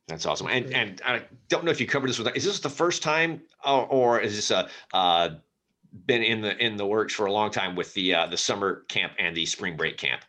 That's 0.07 0.25
awesome. 0.25 0.47
And 0.47 0.73
and 0.73 1.01
I 1.05 1.23
don't 1.47 1.63
know 1.63 1.71
if 1.71 1.79
you 1.79 1.87
covered 1.87 2.09
this 2.09 2.19
with. 2.19 2.35
Is 2.35 2.43
this 2.43 2.59
the 2.59 2.69
first 2.69 3.01
time, 3.01 3.41
or, 3.65 3.85
or 3.87 4.19
is 4.19 4.35
this 4.35 4.51
a 4.51 4.69
uh, 4.93 5.35
been 6.05 6.23
in 6.23 6.41
the 6.41 6.57
in 6.63 6.75
the 6.75 6.85
works 6.85 7.13
for 7.13 7.25
a 7.25 7.31
long 7.31 7.51
time 7.51 7.75
with 7.75 7.93
the 7.93 8.13
uh, 8.13 8.27
the 8.27 8.37
summer 8.37 8.83
camp 8.89 9.13
and 9.19 9.35
the 9.35 9.45
spring 9.45 9.77
break 9.77 9.97
camp? 9.97 10.21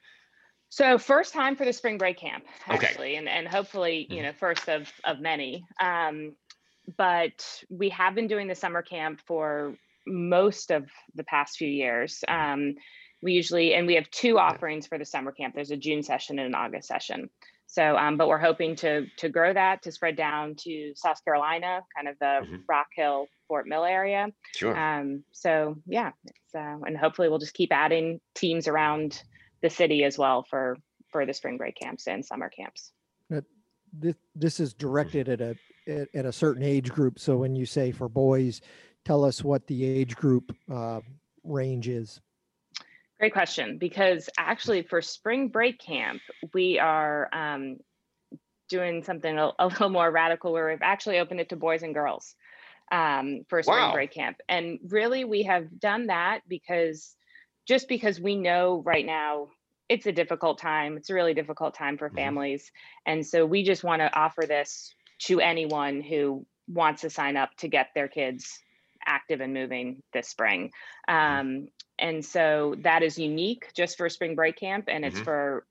So 0.69 0.97
first 0.97 1.35
time 1.35 1.55
for 1.55 1.67
the 1.67 1.73
spring 1.73 1.99
break 1.99 2.17
camp, 2.17 2.45
Okay. 2.71 2.87
actually, 2.87 3.17
and, 3.17 3.29
and 3.29 3.47
hopefully, 3.47 4.07
you 4.09 4.21
Mhm. 4.21 4.23
know, 4.23 4.33
first 4.33 4.71
of, 4.71 4.91
of 5.05 5.21
many. 5.21 5.63
Um, 5.79 6.35
but 6.97 7.63
we 7.69 7.91
have 7.91 8.15
been 8.15 8.27
doing 8.27 8.49
the 8.49 8.55
summer 8.55 8.81
camp 8.81 9.21
for 9.27 9.77
most 10.07 10.71
of 10.71 10.91
the 11.15 11.25
past 11.25 11.59
few 11.59 11.69
years. 11.69 12.25
Um, 12.27 12.77
we 13.21 13.35
usually, 13.35 13.75
and 13.75 13.87
we 13.87 13.97
have 13.97 14.11
two 14.11 14.39
offerings 14.39 14.87
for 14.87 14.97
the 14.97 15.05
summer 15.05 15.31
camp. 15.31 15.55
There's 15.55 15.73
a 15.73 15.77
June 15.77 16.03
session 16.03 16.39
and 16.39 16.47
an 16.47 16.55
August 16.55 16.89
session. 16.89 17.29
So, 17.73 17.97
um, 17.97 18.19
but 18.19 18.29
we're 18.29 18.37
hoping 18.37 18.77
to 18.77 19.07
to 19.17 19.31
grow 19.31 19.51
that 19.55 19.81
to 19.85 19.93
spread 19.93 20.15
down 20.15 20.57
to 20.57 20.93
South 20.95 21.25
Carolina, 21.25 21.81
kind 21.97 22.07
of 22.07 22.19
the 22.19 22.47
Mhm. 22.47 22.65
Rock 22.69 22.89
Hill, 22.95 23.29
Fort 23.49 23.67
Mill 23.67 23.85
area. 23.85 24.29
Sure. 24.55 24.77
Um, 24.77 25.25
so 25.33 25.77
yeah, 25.87 26.13
it's, 26.27 26.55
uh, 26.55 26.77
and 26.87 26.99
hopefully 26.99 27.31
we'll 27.31 27.39
just 27.39 27.55
keep 27.55 27.73
adding 27.73 28.21
teams 28.35 28.69
around 28.69 29.23
the 29.63 29.71
city 29.71 30.05
as 30.05 30.19
well 30.19 30.43
for 30.43 30.77
for 31.09 31.25
the 31.25 31.33
spring 31.33 31.57
break 31.57 31.75
camps 31.77 32.07
and 32.07 32.23
summer 32.23 32.51
camps. 32.51 32.93
This 33.95 34.17
this 34.35 34.61
is 34.61 34.75
directed 34.75 35.31
at 35.31 35.41
a 35.41 35.57
at, 35.87 36.09
at 36.15 36.27
a 36.27 36.33
certain 36.33 36.63
age 36.63 36.91
group. 36.91 37.19
So 37.19 37.39
when 37.39 37.57
you 37.57 37.65
say 37.65 37.91
for 37.91 38.07
boys, 38.07 38.61
tell 39.07 39.25
us 39.25 39.43
what 39.43 39.67
the 39.67 39.83
age 39.85 40.15
group 40.15 40.55
uh, 40.71 41.01
range 41.43 41.89
is. 41.89 42.21
Great 43.23 43.33
question, 43.35 43.79
because 43.79 44.29
actually 44.37 44.83
for 44.83 45.01
spring 45.01 45.47
break 45.47 45.79
camp 45.79 46.21
we 46.55 46.81
are 46.81 47.29
um, 47.33 47.77
doing 48.69 49.05
something 49.05 49.39
a, 49.39 49.53
a 49.61 49.69
little 49.69 49.91
more 49.91 50.11
radical 50.11 50.53
where 50.53 50.69
we've 50.69 50.83
actually 50.83 51.21
opened 51.21 51.39
it 51.39 51.49
to 51.51 51.55
boys 51.55 51.85
and 51.85 51.95
girls 51.95 52.35
um, 52.91 53.45
for 53.49 53.63
spring 53.63 53.77
Wow. 53.77 53.93
break 53.93 54.11
camp, 54.11 54.39
and 54.49 54.81
really 54.89 55.25
we 55.25 55.45
have 55.45 55.79
done 55.79 56.09
that 56.09 56.41
because 56.49 57.15
just 57.65 57.87
because 57.87 58.21
we 58.21 58.35
know 58.35 58.83
right 58.85 59.07
now 59.07 59.51
it's 59.89 60.07
a 60.07 60.13
difficult 60.13 60.59
time. 60.59 60.97
It's 60.97 61.11
a 61.11 61.15
really 61.15 61.35
difficult 61.35 61.75
time 61.75 61.99
for 61.99 62.11
Mhm. 62.11 62.17
families. 62.17 62.73
And 63.07 63.25
so 63.25 63.47
we 63.47 63.63
just 63.63 63.85
want 63.85 64.01
to 64.01 64.13
offer 64.19 64.47
this 64.49 64.93
to 65.27 65.39
anyone 65.39 66.01
who 66.01 66.45
wants 66.67 67.03
to 67.03 67.11
sign 67.11 67.37
up 67.37 67.55
to 67.59 67.69
get 67.69 67.91
their 67.95 68.09
kids 68.09 68.59
active 69.07 69.41
and 69.41 69.55
moving 69.55 70.03
this 70.13 70.29
spring. 70.29 70.73
Um, 71.07 71.69
and 72.03 72.23
so 72.25 72.75
that 72.81 73.03
is 73.03 73.19
unique 73.19 73.73
just 73.75 73.97
for 73.97 74.09
spring 74.11 74.35
break 74.35 74.57
camp 74.57 74.85
and 74.89 75.05
it's 75.05 75.19
Mhm. 75.21 75.25
for 75.25 75.67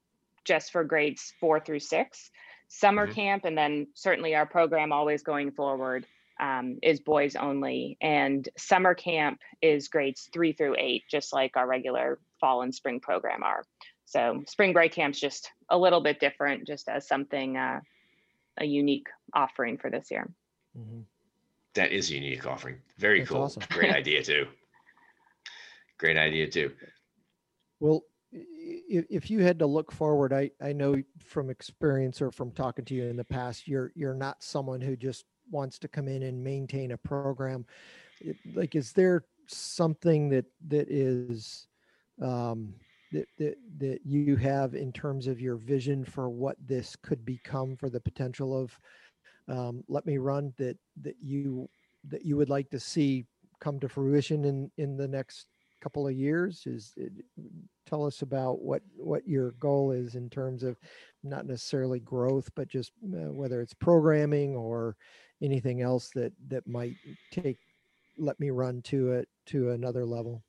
just 0.46 0.72
for 0.72 0.84
grades 0.84 1.34
four 1.40 1.60
through 1.60 1.80
six. 1.82 2.32
Summer 2.68 3.06
Mhm. 3.08 3.14
camp, 3.14 3.46
and 3.46 3.56
then 3.58 3.88
certainly 3.94 4.34
our 4.34 4.46
program 4.48 4.92
always 4.92 5.22
going 5.24 5.52
forward 5.52 6.08
um, 6.40 6.80
is 6.82 7.00
boys 7.00 7.36
only. 7.36 7.98
And 8.02 8.50
summer 8.58 8.96
camp 8.96 9.40
is 9.62 9.90
grades 9.90 10.28
three 10.34 10.54
through 10.54 10.76
eight, 10.80 11.04
just 11.08 11.32
like 11.34 11.56
our 11.56 11.68
regular 11.68 12.18
fall 12.40 12.64
and 12.64 12.74
spring 12.74 13.00
program 13.00 13.44
are. 13.44 13.64
So 14.06 14.44
spring 14.48 14.74
break 14.74 14.92
camp's 14.92 15.20
just 15.20 15.52
a 15.70 15.78
little 15.78 16.02
bit 16.02 16.20
different, 16.20 16.66
just 16.66 16.90
as 16.90 17.08
something, 17.08 17.58
uh, 17.58 17.82
a 18.58 18.66
unique 18.66 19.08
offering 19.34 19.78
for 19.78 19.92
this 19.92 20.10
year. 20.10 20.28
Mhm. 20.76 21.06
That 21.76 21.92
is 21.92 22.10
a 22.10 22.16
unique 22.16 22.48
offering. 22.48 22.82
Very 22.98 23.20
That's 23.20 23.30
cool. 23.30 23.44
awesome. 23.44 23.64
Great 23.70 23.92
idea 24.02 24.24
too. 24.24 24.48
Great 26.02 26.18
idea 26.18 26.48
too. 26.48 26.72
Well, 27.80 28.02
if, 28.32 29.30
you 29.30 29.44
had 29.44 29.60
to 29.60 29.68
look 29.68 29.92
forward, 29.92 30.34
I, 30.34 30.50
I 30.60 30.74
know 30.74 31.00
from 31.24 31.52
experience 31.52 32.24
or 32.24 32.32
from 32.32 32.52
talking 32.52 32.86
to 32.86 32.96
you 32.96 33.04
in 33.04 33.16
the 33.16 33.24
past, 33.24 33.68
you're 33.68 33.92
you're 33.94 34.16
not 34.16 34.42
someone 34.44 34.82
who 34.82 34.96
just 34.96 35.26
wants 35.52 35.78
to 35.78 35.88
come 35.88 36.08
in 36.08 36.24
and 36.24 36.44
maintain 36.44 36.94
a 36.94 36.98
program. 36.98 37.68
Like, 38.56 38.76
is 38.76 38.94
there 38.94 39.26
something 39.46 40.28
that 40.30 40.46
that 40.70 40.90
is 40.90 41.68
um, 42.20 42.74
that, 43.12 43.28
that 43.38 43.58
that 43.78 44.00
you 44.04 44.36
have 44.38 44.74
in 44.74 44.92
terms 44.92 45.28
of 45.28 45.40
your 45.40 45.56
vision 45.56 46.04
for 46.04 46.30
what 46.30 46.58
this 46.66 46.96
could 47.04 47.24
become 47.24 47.76
for 47.76 47.92
the 47.92 48.02
potential 48.02 48.60
of 48.60 48.80
um, 49.56 49.84
Let 49.88 50.08
Me 50.08 50.18
Run 50.18 50.52
that 50.58 50.80
that 51.04 51.18
you 51.22 51.70
that 52.10 52.26
you 52.26 52.38
would 52.38 52.50
like 52.50 52.72
to 52.72 52.80
see 52.80 53.28
come 53.60 53.80
to 53.80 53.88
fruition 53.88 54.46
in 54.46 54.72
in 54.78 54.98
the 54.98 55.08
next 55.08 55.46
couple 55.82 56.08
of 56.08 56.14
years? 56.14 56.64
Is 56.66 56.94
it, 56.98 57.12
tell 57.86 58.06
us 58.06 58.22
about 58.22 58.62
what 58.62 58.82
what 58.98 59.28
your 59.28 59.52
goal 59.54 59.92
is 59.92 60.16
in 60.16 60.30
terms 60.30 60.64
of 60.64 60.78
not 61.24 61.46
necessarily 61.46 62.00
growth, 62.00 62.50
but 62.56 62.68
just 62.68 62.92
uh, 63.04 63.32
whether 63.32 63.62
it's 63.62 63.74
programming 63.74 64.56
or 64.56 64.96
anything 65.42 65.82
else 65.82 66.10
that 66.16 66.34
that 66.48 66.68
might 66.68 66.96
take 67.32 67.58
let 68.18 68.40
me 68.40 68.50
run 68.50 68.82
to 68.84 69.12
it 69.14 69.28
to 69.48 69.72
another 69.72 70.06
level? 70.06 70.44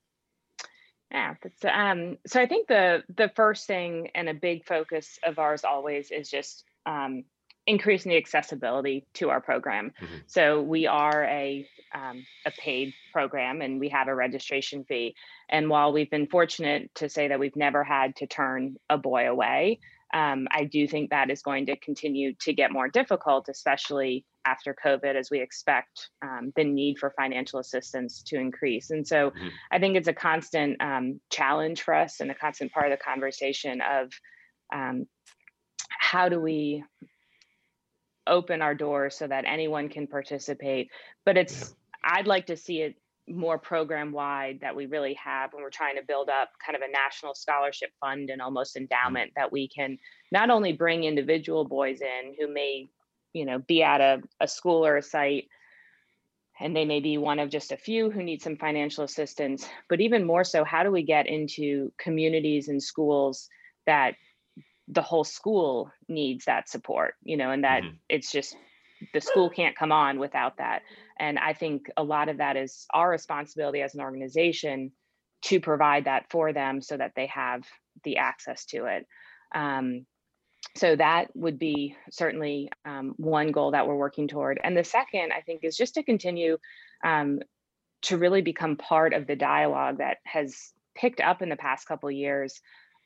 Yeah, 1.11 1.35
that's, 1.43 1.65
um, 1.65 2.17
so 2.27 2.41
I 2.41 2.47
think 2.47 2.69
the 2.69 3.03
the 3.17 3.31
first 3.37 3.67
thing 3.67 4.09
and 4.15 4.29
a 4.29 4.35
big 4.35 4.65
focus 4.65 5.19
of 5.23 5.39
ours 5.39 5.65
always 5.65 6.11
is 6.11 6.31
just 6.31 6.65
um, 6.87 7.25
increasing 7.67 8.11
the 8.11 8.17
accessibility 8.17 9.07
to 9.15 9.31
our 9.31 9.41
program. 9.41 9.93
Mhm. 10.01 10.23
So 10.27 10.63
we 10.63 10.87
are 10.87 11.25
a 11.25 11.69
um, 11.95 12.25
a 12.47 12.51
paid 12.53 12.95
program 13.13 13.61
and 13.61 13.79
we 13.79 13.91
have 13.91 14.09
a 14.09 14.15
registration 14.15 14.85
fee. 14.85 15.15
And 15.51 15.69
while 15.69 15.93
we've 15.93 16.11
been 16.11 16.27
fortunate 16.27 16.91
to 16.97 17.09
say 17.09 17.29
that 17.29 17.39
we've 17.39 17.55
never 17.55 17.85
had 17.85 18.17
to 18.17 18.27
turn 18.27 18.77
a 18.89 18.97
boy 18.97 19.29
away, 19.29 19.79
um, 20.15 20.49
I 20.51 20.65
do 20.65 20.89
think 20.89 21.11
that 21.11 21.31
is 21.31 21.43
going 21.43 21.67
to 21.67 21.77
continue 21.77 22.35
to 22.41 22.53
get 22.55 22.73
more 22.73 22.89
difficult, 22.89 23.49
especially 23.51 24.25
after 24.45 24.75
COVID, 24.75 25.15
as 25.15 25.31
we 25.31 25.41
expect 25.41 26.11
um, 26.23 26.53
the 26.57 26.65
need 26.65 26.99
for 26.99 27.13
financial 27.17 27.61
assistance 27.61 28.23
to 28.25 28.37
increase. 28.37 28.91
And 28.91 29.07
so 29.07 29.31
Mhm. 29.31 29.51
I 29.71 29.79
think 29.79 29.97
it's 29.97 30.09
a 30.09 30.15
constant 30.15 30.81
um, 30.81 31.21
challenge 31.31 31.83
for 31.83 31.95
us 31.95 32.21
and 32.21 32.31
a 32.31 32.35
constant 32.35 32.73
part 32.73 32.91
of 32.91 32.99
the 32.99 33.05
conversation 33.05 33.81
of 33.83 34.11
um, 34.73 35.07
how 35.91 36.29
do 36.29 36.41
we 36.41 36.83
open 38.27 38.63
our 38.63 38.75
doors 38.75 39.17
so 39.17 39.27
that 39.27 39.45
anyone 39.47 39.89
can 39.89 40.07
participate. 40.07 40.91
But 41.25 41.37
it's, 41.37 41.75
I'd 42.05 42.27
like 42.27 42.47
to 42.47 42.57
see 42.57 42.83
it 42.83 42.97
more 43.29 43.59
program 43.59 44.13
wide 44.13 44.59
that 44.61 44.75
we 44.75 44.87
really 44.87 45.15
have 45.15 45.53
when 45.53 45.63
we're 45.63 45.71
trying 45.71 45.97
to 45.97 46.03
build 46.03 46.29
up 46.29 46.51
kind 46.65 46.77
of 46.77 46.83
a 46.83 46.91
national 46.91 47.35
scholarship 47.35 47.91
fund 48.01 48.31
and 48.31 48.43
almost 48.43 48.75
mm-hmm. 48.75 48.83
endowment 48.83 49.33
that 49.37 49.53
we 49.53 49.69
can 49.69 49.99
not 50.31 50.51
only 50.51 50.73
bring 50.73 51.05
individual 51.05 51.65
boys 51.65 52.01
in 52.01 52.35
who 52.39 52.53
may, 52.53 52.89
you 53.33 53.45
know, 53.45 53.59
be 53.61 53.83
at 53.83 54.01
a, 54.01 54.23
a 54.41 54.49
school 54.49 54.85
or 54.85 54.97
a 54.97 55.03
site 55.03 55.49
and 56.61 56.77
they 56.77 56.85
may 56.85 57.01
be 57.01 57.19
one 57.19 57.39
of 57.39 57.51
just 57.51 57.73
a 57.73 57.77
few 57.77 58.11
who 58.11 58.23
need 58.23 58.43
some 58.43 58.57
financial 58.57 59.05
assistance, 59.05 59.67
but 59.89 60.01
even 60.01 60.25
more 60.25 60.45
so, 60.45 60.65
how 60.65 60.83
do 60.83 60.91
we 60.91 61.03
get 61.03 61.27
into 61.27 61.93
communities 61.99 62.69
and 62.69 62.83
schools 62.83 63.49
that 63.87 64.15
the 64.93 65.03
whole 65.03 65.25
school 65.25 65.91
needs 66.09 66.45
that 66.45 66.69
support, 66.69 67.15
you 67.23 67.37
know, 67.37 67.51
and 67.51 67.65
that 67.65 67.83
Mhm. 67.83 67.99
it's 68.09 68.31
just 68.31 68.57
the 69.13 69.21
school 69.21 69.51
can't 69.51 69.77
come 69.77 69.93
on 69.93 70.19
without 70.19 70.59
that. 70.59 70.83
And 71.19 71.39
I 71.39 71.55
think 71.55 71.91
a 71.97 72.05
lot 72.05 72.29
of 72.29 72.39
that 72.39 72.57
is 72.57 72.87
our 72.91 73.11
responsibility 73.11 73.83
as 73.83 73.95
an 73.95 74.01
organization 74.01 74.93
to 75.43 75.61
provide 75.61 76.05
that 76.05 76.31
for 76.31 76.53
them 76.53 76.81
so 76.81 76.97
that 76.97 77.15
they 77.15 77.27
have 77.27 77.67
the 78.05 78.19
access 78.19 78.65
to 78.67 78.87
it. 78.87 79.07
Um, 79.55 80.07
so 80.77 80.95
that 80.97 81.35
would 81.35 81.59
be 81.59 81.97
certainly 82.11 82.71
um, 82.85 83.15
one 83.17 83.51
goal 83.51 83.73
that 83.73 83.87
we're 83.87 83.97
working 83.97 84.29
toward. 84.29 84.61
And 84.63 84.77
the 84.77 84.85
second, 84.85 85.33
I 85.33 85.41
think, 85.41 85.65
is 85.65 85.77
just 85.77 85.95
to 85.95 86.03
continue 86.03 86.59
um, 87.05 87.41
to 88.03 88.17
really 88.17 88.43
become 88.43 88.77
part 88.77 89.15
of 89.15 89.27
the 89.27 89.37
dialogue 89.37 89.99
that 89.99 90.19
has 90.25 90.73
picked 90.95 91.21
up 91.21 91.43
in 91.43 91.49
the 91.49 91.57
past 91.57 91.87
couple 91.87 92.09
of 92.09 92.15
years 92.15 92.61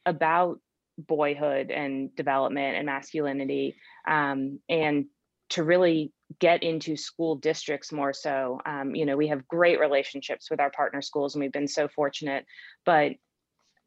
about 0.05 0.61
boyhood 0.99 1.71
and 1.71 2.15
development 2.17 2.77
and 2.77 2.87
masculinity 2.87 3.77
um, 4.09 4.61
and 4.69 5.07
to 5.51 5.63
really 5.63 6.13
get 6.41 6.63
into 6.63 6.97
school 6.97 7.37
districts 7.37 7.93
more 7.93 8.13
so 8.13 8.61
um, 8.67 8.95
you 8.95 9.07
know 9.07 9.17
we 9.17 9.29
have 9.29 9.47
great 9.47 9.79
relationships 9.79 10.51
with 10.51 10.61
our 10.61 10.71
partner 10.71 11.01
schools 11.01 11.35
and 11.35 11.43
we've 11.43 11.53
been 11.53 11.69
so 11.69 11.87
fortunate 11.89 12.45
but 12.85 13.13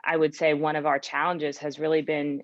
i 0.06 0.16
would 0.16 0.36
say 0.36 0.54
one 0.54 0.76
of 0.76 0.86
our 0.86 1.00
challenges 1.00 1.58
has 1.58 1.80
really 1.80 2.02
been 2.02 2.42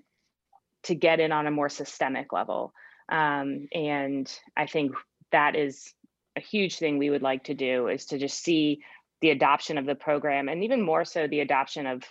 to 0.82 0.94
get 0.94 1.20
in 1.20 1.32
on 1.32 1.46
a 1.46 1.50
more 1.50 1.68
systemic 1.68 2.32
level 2.32 2.72
um, 3.10 3.68
and 3.72 4.38
i 4.56 4.66
think 4.66 4.92
that 5.32 5.56
is 5.56 5.92
a 6.36 6.40
huge 6.40 6.78
thing 6.78 6.98
we 6.98 7.10
would 7.10 7.22
like 7.22 7.44
to 7.44 7.54
do 7.54 7.88
is 7.88 8.06
to 8.06 8.18
just 8.18 8.42
see 8.42 8.80
the 9.22 9.30
adoption 9.30 9.78
of 9.78 9.86
the 9.86 9.94
program 9.94 10.48
and 10.48 10.62
even 10.62 10.82
more 10.82 11.04
so 11.04 11.26
the 11.26 11.40
adoption 11.40 11.86
of 11.86 12.02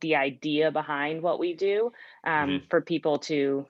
the 0.00 0.16
idea 0.16 0.70
behind 0.70 1.22
what 1.22 1.38
we 1.38 1.54
do 1.54 1.92
um, 2.26 2.62
for 2.70 2.80
people 2.80 3.18
to 3.18 3.66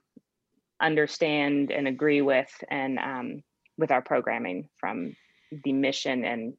understand 0.81 1.71
and 1.71 1.87
agree 1.89 2.23
with 2.23 2.51
and 2.69 2.99
um, 2.99 3.43
with 3.79 3.91
our 3.91 4.03
programming 4.03 4.69
from 4.79 5.15
the 5.65 5.73
mission 5.73 6.25
and 6.25 6.55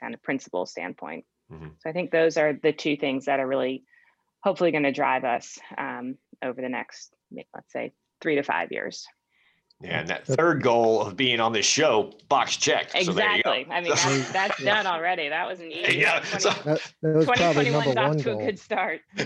kind 0.00 0.14
of 0.14 0.22
principle 0.22 0.66
standpoint. 0.66 1.24
Mhm. 1.50 1.72
So 1.78 1.90
I 1.90 1.92
think 1.92 2.10
those 2.10 2.36
are 2.36 2.52
the 2.52 2.72
two 2.72 2.96
things 2.96 3.26
that 3.26 3.40
are 3.40 3.46
really 3.46 3.84
hopefully 4.42 4.70
going 4.70 4.82
to 4.84 4.92
drive 4.92 5.24
us 5.24 5.58
um, 5.78 6.18
over 6.42 6.60
the 6.60 6.68
next, 6.68 7.14
let's 7.32 7.72
say, 7.72 7.92
three 8.20 8.36
to 8.36 8.42
five 8.42 8.70
years. 8.70 9.06
Yeah, 9.82 10.00
and 10.00 10.08
that 10.08 10.26
third 10.26 10.62
goal 10.62 11.02
of 11.02 11.16
being 11.16 11.38
on 11.38 11.52
this 11.52 11.66
show, 11.66 12.12
box 12.30 12.56
checked. 12.56 12.92
So 13.04 13.12
there 13.12 13.36
you 13.36 13.42
go. 13.42 13.52
exactly. 13.52 13.66
I 13.74 13.80
mean, 13.82 13.90
that's, 13.90 14.32
that's 14.32 14.60
Yeah. 14.60 14.82
done 14.82 14.86
already. 14.86 15.28
That 15.28 15.46
was 15.46 15.60
an 15.60 15.70
easy. 15.70 15.98
Yeah, 15.98 16.20
20 16.20 16.40
so- 16.40 16.50
That, 16.64 16.92
that 17.02 17.14
was 17.16 17.26
probably 17.26 17.64
2021 17.66 17.84
number 17.94 18.00
off 18.00 18.08
one 18.08 18.18
to 18.18 18.32
a 18.32 18.36
good 18.46 18.58
start. 18.58 19.02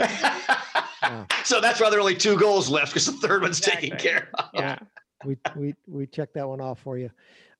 so 1.44 1.60
that's 1.60 1.80
why 1.80 1.88
there 1.88 1.98
are 1.98 2.02
only 2.02 2.16
two 2.16 2.36
goals 2.36 2.68
left 2.68 2.92
because 2.92 3.06
the 3.06 3.12
third 3.12 3.42
one's 3.42 3.60
taken 3.60 3.96
care 3.96 4.28
of. 4.34 4.44
Yeah. 4.54 4.78
we 5.24 5.36
we 5.56 5.74
we 5.86 6.06
checked 6.06 6.34
that 6.34 6.48
one 6.48 6.60
off 6.60 6.80
for 6.80 6.98
you. 6.98 7.10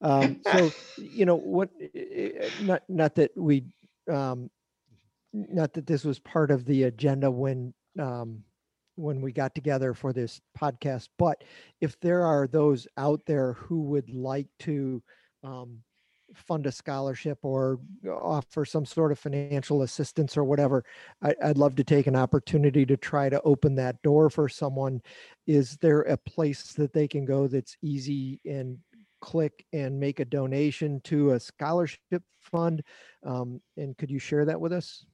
Um, 0.02 0.40
so 0.50 0.70
you 0.98 1.26
know 1.26 1.36
what? 1.36 1.70
Not 2.60 2.82
not 2.88 3.14
that 3.14 3.30
we, 3.36 3.64
um, 4.10 4.50
not 5.32 5.74
that 5.74 5.86
this 5.86 6.04
was 6.04 6.18
part 6.18 6.50
of 6.50 6.64
the 6.64 6.84
agenda 6.84 7.30
when 7.30 7.72
um, 8.00 8.42
when 9.00 9.20
we 9.20 9.32
got 9.32 9.54
together 9.54 9.94
for 9.94 10.12
this 10.12 10.40
podcast, 10.58 11.08
but 11.18 11.42
if 11.80 11.98
there 12.00 12.24
are 12.24 12.46
those 12.46 12.86
out 12.96 13.20
there 13.26 13.54
who 13.54 13.82
would 13.82 14.10
like 14.10 14.46
to 14.60 15.02
um, 15.42 15.78
fund 16.34 16.66
a 16.66 16.72
scholarship 16.72 17.38
or 17.42 17.80
offer 18.08 18.64
some 18.64 18.84
sort 18.84 19.12
of 19.12 19.18
financial 19.18 19.82
assistance 19.82 20.36
or 20.36 20.44
whatever, 20.44 20.84
I, 21.22 21.34
I'd 21.42 21.58
love 21.58 21.74
to 21.76 21.84
take 21.84 22.06
an 22.06 22.16
opportunity 22.16 22.86
to 22.86 22.96
try 22.96 23.28
to 23.28 23.42
open 23.42 23.74
that 23.76 24.00
door 24.02 24.30
for 24.30 24.48
someone 24.48 25.00
is 25.46 25.76
there 25.78 26.02
a 26.02 26.16
place 26.16 26.72
that 26.74 26.92
they 26.92 27.08
can 27.08 27.24
go 27.24 27.48
that's 27.48 27.76
easy 27.82 28.40
and 28.44 28.78
click 29.20 29.64
and 29.72 29.98
make 29.98 30.20
a 30.20 30.24
donation 30.24 31.00
to 31.04 31.32
a 31.32 31.40
scholarship 31.40 32.22
fund? 32.40 32.82
Um, 33.24 33.60
and 33.76 33.96
could 33.96 34.10
you 34.10 34.18
share 34.18 34.44
that 34.44 34.60
with 34.60 34.72
us? 34.72 35.04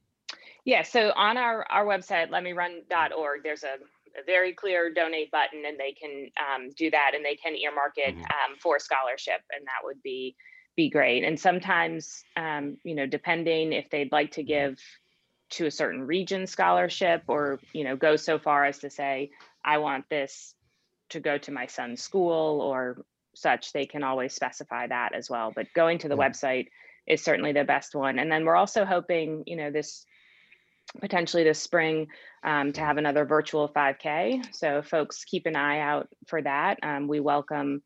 Yeah, 0.66 0.82
so 0.82 1.12
on 1.14 1.36
our, 1.36 1.64
our 1.70 1.86
website, 1.86 2.28
letmerun.org, 2.30 3.42
there's 3.44 3.62
a, 3.62 3.76
a 4.20 4.24
very 4.26 4.52
clear 4.52 4.92
donate 4.92 5.30
button 5.30 5.64
and 5.64 5.78
they 5.78 5.92
can 5.92 6.28
um, 6.36 6.70
do 6.76 6.90
that 6.90 7.12
and 7.14 7.24
they 7.24 7.36
can 7.36 7.54
earmark 7.54 7.92
it 7.96 8.16
Mhm. 8.16 8.22
um, 8.22 8.56
for 8.60 8.80
scholarship 8.80 9.42
and 9.52 9.64
that 9.66 9.84
would 9.84 10.02
be 10.02 10.36
be 10.76 10.90
great. 10.90 11.24
And 11.24 11.40
sometimes, 11.40 12.26
um, 12.36 12.76
you 12.84 12.94
know, 12.94 13.06
depending 13.06 13.72
if 13.72 13.88
they'd 13.88 14.12
like 14.12 14.32
to 14.32 14.42
give 14.42 14.78
to 15.50 15.66
a 15.66 15.70
certain 15.70 16.02
region 16.02 16.46
scholarship 16.46 17.22
or, 17.28 17.62
you 17.72 17.84
know, 17.84 17.96
go 17.96 18.16
so 18.16 18.38
far 18.38 18.66
as 18.66 18.80
to 18.80 18.90
say, 18.90 19.30
I 19.64 19.78
want 19.78 20.04
this 20.10 20.54
to 21.10 21.20
go 21.20 21.38
to 21.38 21.52
my 21.52 21.66
son's 21.66 22.02
school 22.02 22.60
or 22.60 23.06
such, 23.34 23.72
they 23.72 23.86
can 23.86 24.02
always 24.02 24.34
specify 24.34 24.86
that 24.88 25.14
as 25.14 25.30
well. 25.30 25.52
But 25.54 25.72
going 25.72 25.98
to 26.00 26.08
the 26.08 26.16
Yeah. 26.16 26.28
website 26.28 26.68
is 27.06 27.22
certainly 27.22 27.52
the 27.52 27.64
best 27.64 27.94
one. 27.94 28.18
And 28.18 28.30
then 28.30 28.44
we're 28.44 28.56
also 28.56 28.84
hoping, 28.84 29.44
you 29.46 29.56
know, 29.56 29.70
this 29.70 30.04
potentially 31.00 31.44
this 31.44 31.60
spring 31.60 32.08
um, 32.42 32.72
to 32.72 32.80
have 32.80 32.96
another 32.96 33.24
virtual 33.24 33.68
5K. 33.68 34.54
So 34.54 34.82
folks 34.82 35.24
keep 35.24 35.46
an 35.46 35.56
eye 35.56 35.80
out 35.80 36.08
for 36.26 36.40
that. 36.42 36.78
Um, 36.82 37.08
we 37.08 37.20
welcome, 37.20 37.82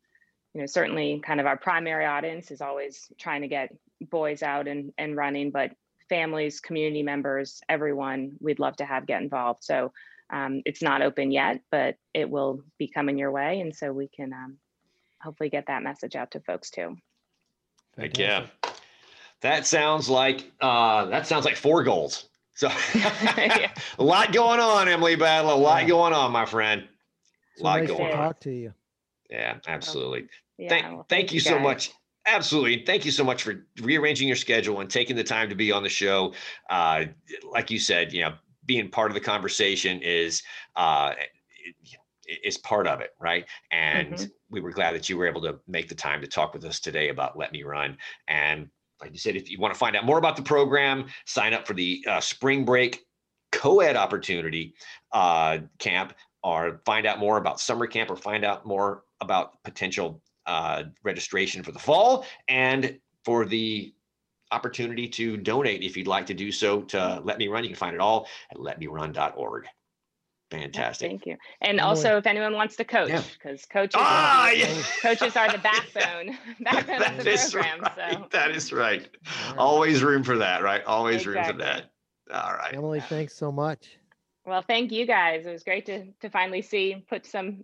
you 0.53 0.61
know, 0.61 0.67
certainly 0.67 1.21
kind 1.23 1.39
of 1.39 1.45
our 1.45 1.57
primary 1.57 2.05
audience 2.05 2.51
is 2.51 2.61
always 2.61 3.11
trying 3.19 3.41
to 3.41 3.47
get 3.47 3.75
boys 4.01 4.43
out 4.43 4.67
and, 4.67 4.93
and 4.97 5.15
running, 5.15 5.51
but 5.51 5.71
families, 6.09 6.59
community 6.59 7.03
members, 7.03 7.61
everyone 7.69 8.33
we'd 8.39 8.59
love 8.59 8.75
to 8.77 8.85
have 8.85 9.07
get 9.07 9.21
involved. 9.21 9.63
So 9.63 9.91
um, 10.29 10.61
it's 10.65 10.81
not 10.81 11.01
open 11.01 11.31
yet, 11.31 11.61
but 11.71 11.95
it 12.13 12.29
will 12.29 12.63
be 12.77 12.87
coming 12.87 13.17
your 13.17 13.31
way. 13.31 13.59
And 13.59 13.75
so 13.75 13.91
we 13.91 14.07
can 14.07 14.33
um, 14.33 14.57
hopefully 15.21 15.49
get 15.49 15.67
that 15.67 15.83
message 15.83 16.15
out 16.15 16.31
to 16.31 16.39
folks 16.39 16.69
too. 16.69 16.97
Heck 17.97 18.17
yeah. 18.17 18.47
That 19.41 19.65
sounds 19.65 20.09
like 20.09 20.51
uh 20.61 21.05
that 21.05 21.27
sounds 21.27 21.45
like 21.45 21.55
four 21.55 21.83
goals. 21.83 22.29
So 22.61 22.67
a 23.97 24.03
lot 24.03 24.31
going 24.31 24.59
on, 24.59 24.87
Emily 24.87 25.15
Battle. 25.15 25.51
A 25.51 25.55
lot 25.55 25.81
Yeah. 25.81 25.87
going 25.87 26.13
on, 26.13 26.31
my 26.31 26.45
friend. 26.45 26.87
It's 27.53 27.61
lot 27.63 27.79
nice 27.79 27.89
to 27.89 27.95
going 27.95 28.11
on. 28.11 28.17
talk 28.19 28.39
to 28.41 28.51
you. 28.51 28.71
Yeah, 29.31 29.57
absolutely. 29.67 30.27
Yeah, 30.59 30.69
Thank, 30.69 30.85
well, 30.85 31.05
thank 31.09 31.33
you 31.33 31.39
so 31.39 31.57
much. 31.57 31.89
Absolutely. 32.27 32.85
Thank 32.85 33.03
you 33.03 33.09
so 33.09 33.23
much 33.23 33.41
for 33.41 33.65
rearranging 33.81 34.27
your 34.27 34.37
schedule 34.37 34.79
and 34.79 34.87
taking 34.91 35.15
the 35.15 35.23
time 35.23 35.49
to 35.49 35.55
be 35.55 35.71
on 35.71 35.81
the 35.81 35.89
show. 35.89 36.35
Uh, 36.69 37.05
like 37.51 37.71
you 37.71 37.79
said, 37.79 38.13
you 38.13 38.21
know, 38.21 38.35
being 38.67 38.91
part 38.91 39.09
of 39.09 39.15
the 39.15 39.21
conversation 39.21 39.99
is 40.03 40.43
uh, 40.75 41.13
it- 41.17 41.31
is 42.43 42.59
part 42.59 42.85
of 42.85 43.01
it, 43.01 43.09
right? 43.19 43.45
And 43.71 44.13
Mhm. 44.13 44.31
we 44.51 44.61
were 44.61 44.71
glad 44.71 44.93
that 44.93 45.09
you 45.09 45.17
were 45.17 45.27
able 45.27 45.41
to 45.41 45.59
make 45.67 45.89
the 45.89 45.95
time 45.95 46.21
to 46.21 46.27
talk 46.27 46.53
with 46.53 46.63
us 46.63 46.79
today 46.79 47.09
about 47.09 47.37
Let 47.39 47.51
Me 47.51 47.63
Run. 47.63 47.97
And 48.27 48.69
like 49.01 49.11
you 49.11 49.19
said, 49.19 49.35
if 49.35 49.49
you 49.49 49.59
want 49.59 49.73
to 49.73 49.77
find 49.77 49.95
out 49.95 50.05
more 50.05 50.17
about 50.17 50.35
the 50.35 50.43
program, 50.43 51.05
sign 51.25 51.53
up 51.53 51.65
for 51.65 51.73
the 51.73 52.05
uh, 52.07 52.19
spring 52.19 52.63
break 52.65 53.05
co-ed 53.51 53.95
opportunity 53.95 54.73
uh, 55.11 55.59
camp 55.79 56.13
or 56.43 56.81
find 56.85 57.05
out 57.05 57.19
more 57.19 57.37
about 57.37 57.59
summer 57.59 57.85
camp 57.85 58.09
or 58.09 58.15
find 58.15 58.45
out 58.45 58.65
more 58.65 59.03
about 59.19 59.61
potential 59.63 60.21
uh, 60.45 60.83
registration 61.03 61.63
for 61.63 61.71
the 61.71 61.79
fall 61.79 62.25
and 62.47 62.97
for 63.23 63.45
the 63.45 63.93
opportunity 64.51 65.07
to 65.07 65.37
donate 65.37 65.83
if 65.83 65.95
you'd 65.95 66.07
like 66.07 66.25
to 66.25 66.33
do 66.33 66.51
so 66.51 66.81
to 66.81 67.21
Let 67.23 67.37
Me 67.37 67.47
Run. 67.47 67.63
You 67.63 67.69
can 67.69 67.77
find 67.77 67.93
it 67.93 68.01
all 68.01 68.27
at 68.51 68.57
letmerun.org. 68.57 69.65
Fantastic. 70.51 71.09
Thank 71.09 71.25
you. 71.25 71.37
And 71.61 71.79
Emily. 71.79 71.81
also, 71.81 72.17
if 72.17 72.27
anyone 72.27 72.53
wants 72.53 72.75
to 72.75 72.83
coach, 72.83 73.09
Yeah. 73.09 73.23
because 73.41 73.65
coaches, 73.65 73.95
Ah, 73.97 74.47
are, 74.47 74.53
yeah. 74.53 74.67
coaches 75.01 75.35
are 75.35 75.51
the 75.51 75.57
backbone, 75.63 76.37
backbone 76.59 77.01
of 77.19 77.23
the 77.23 77.31
is 77.31 77.51
program. 77.51 77.81
right. 77.81 78.17
So 78.17 78.27
That 78.31 78.51
is 78.51 78.71
right. 78.73 79.07
All 79.47 79.49
right. 79.51 79.57
Always 79.57 80.03
room 80.03 80.23
for 80.23 80.37
that, 80.37 80.61
right? 80.61 80.83
Always 80.85 81.25
room 81.25 81.43
for 81.45 81.53
that. 81.53 81.91
All 82.33 82.53
right. 82.53 82.73
Emily, 82.75 82.99
thanks 83.01 83.33
so 83.35 83.51
much. 83.51 83.97
Well, 84.45 84.61
thank 84.61 84.91
you 84.91 85.05
guys. 85.07 85.45
It 85.45 85.51
was 85.51 85.63
great 85.63 85.85
to 85.87 86.05
to 86.21 86.29
finally 86.29 86.61
see 86.61 87.03
put 87.09 87.25
some 87.25 87.63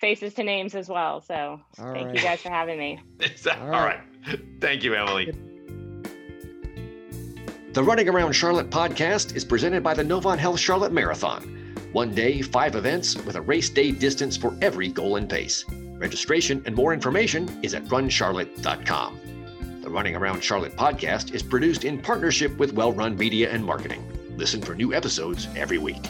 faces 0.00 0.34
to 0.34 0.42
names 0.42 0.74
as 0.74 0.88
well. 0.88 1.20
So 1.20 1.34
All 1.78 1.92
thank 1.92 2.06
right. 2.08 2.14
you 2.16 2.22
guys 2.22 2.40
for 2.40 2.50
having 2.50 2.78
me. 2.78 2.98
All 3.46 3.52
All 3.62 3.68
right. 3.70 4.00
right. 4.26 4.40
Thank 4.60 4.82
you, 4.82 4.94
Emily. 4.94 5.32
The 7.72 7.82
Running 7.84 8.08
Around 8.08 8.32
Charlotte 8.32 8.70
podcast 8.70 9.36
is 9.36 9.44
presented 9.44 9.82
by 9.82 9.92
the 9.94 10.02
Novant 10.02 10.38
Health 10.38 10.58
Charlotte 10.58 10.92
Marathon. 10.92 11.55
One 11.96 12.14
day, 12.14 12.42
five 12.42 12.76
events 12.76 13.16
with 13.16 13.36
a 13.36 13.40
race 13.40 13.70
day 13.70 13.90
distance 13.90 14.36
for 14.36 14.54
every 14.60 14.88
goal 14.88 15.16
and 15.16 15.26
pace. 15.26 15.64
Registration 15.96 16.62
and 16.66 16.74
more 16.74 16.92
information 16.92 17.48
is 17.62 17.72
at 17.72 17.86
runcharlotte.com. 17.86 19.18
The 19.80 19.88
Running 19.88 20.14
Around 20.14 20.44
Charlotte 20.44 20.76
podcast 20.76 21.32
is 21.32 21.42
produced 21.42 21.86
in 21.86 21.98
partnership 21.98 22.54
with 22.58 22.74
Well 22.74 22.92
Run 22.92 23.16
Media 23.16 23.50
and 23.50 23.64
Marketing. 23.64 24.06
Listen 24.36 24.60
for 24.60 24.74
new 24.74 24.92
episodes 24.92 25.48
every 25.56 25.78
week. 25.78 26.04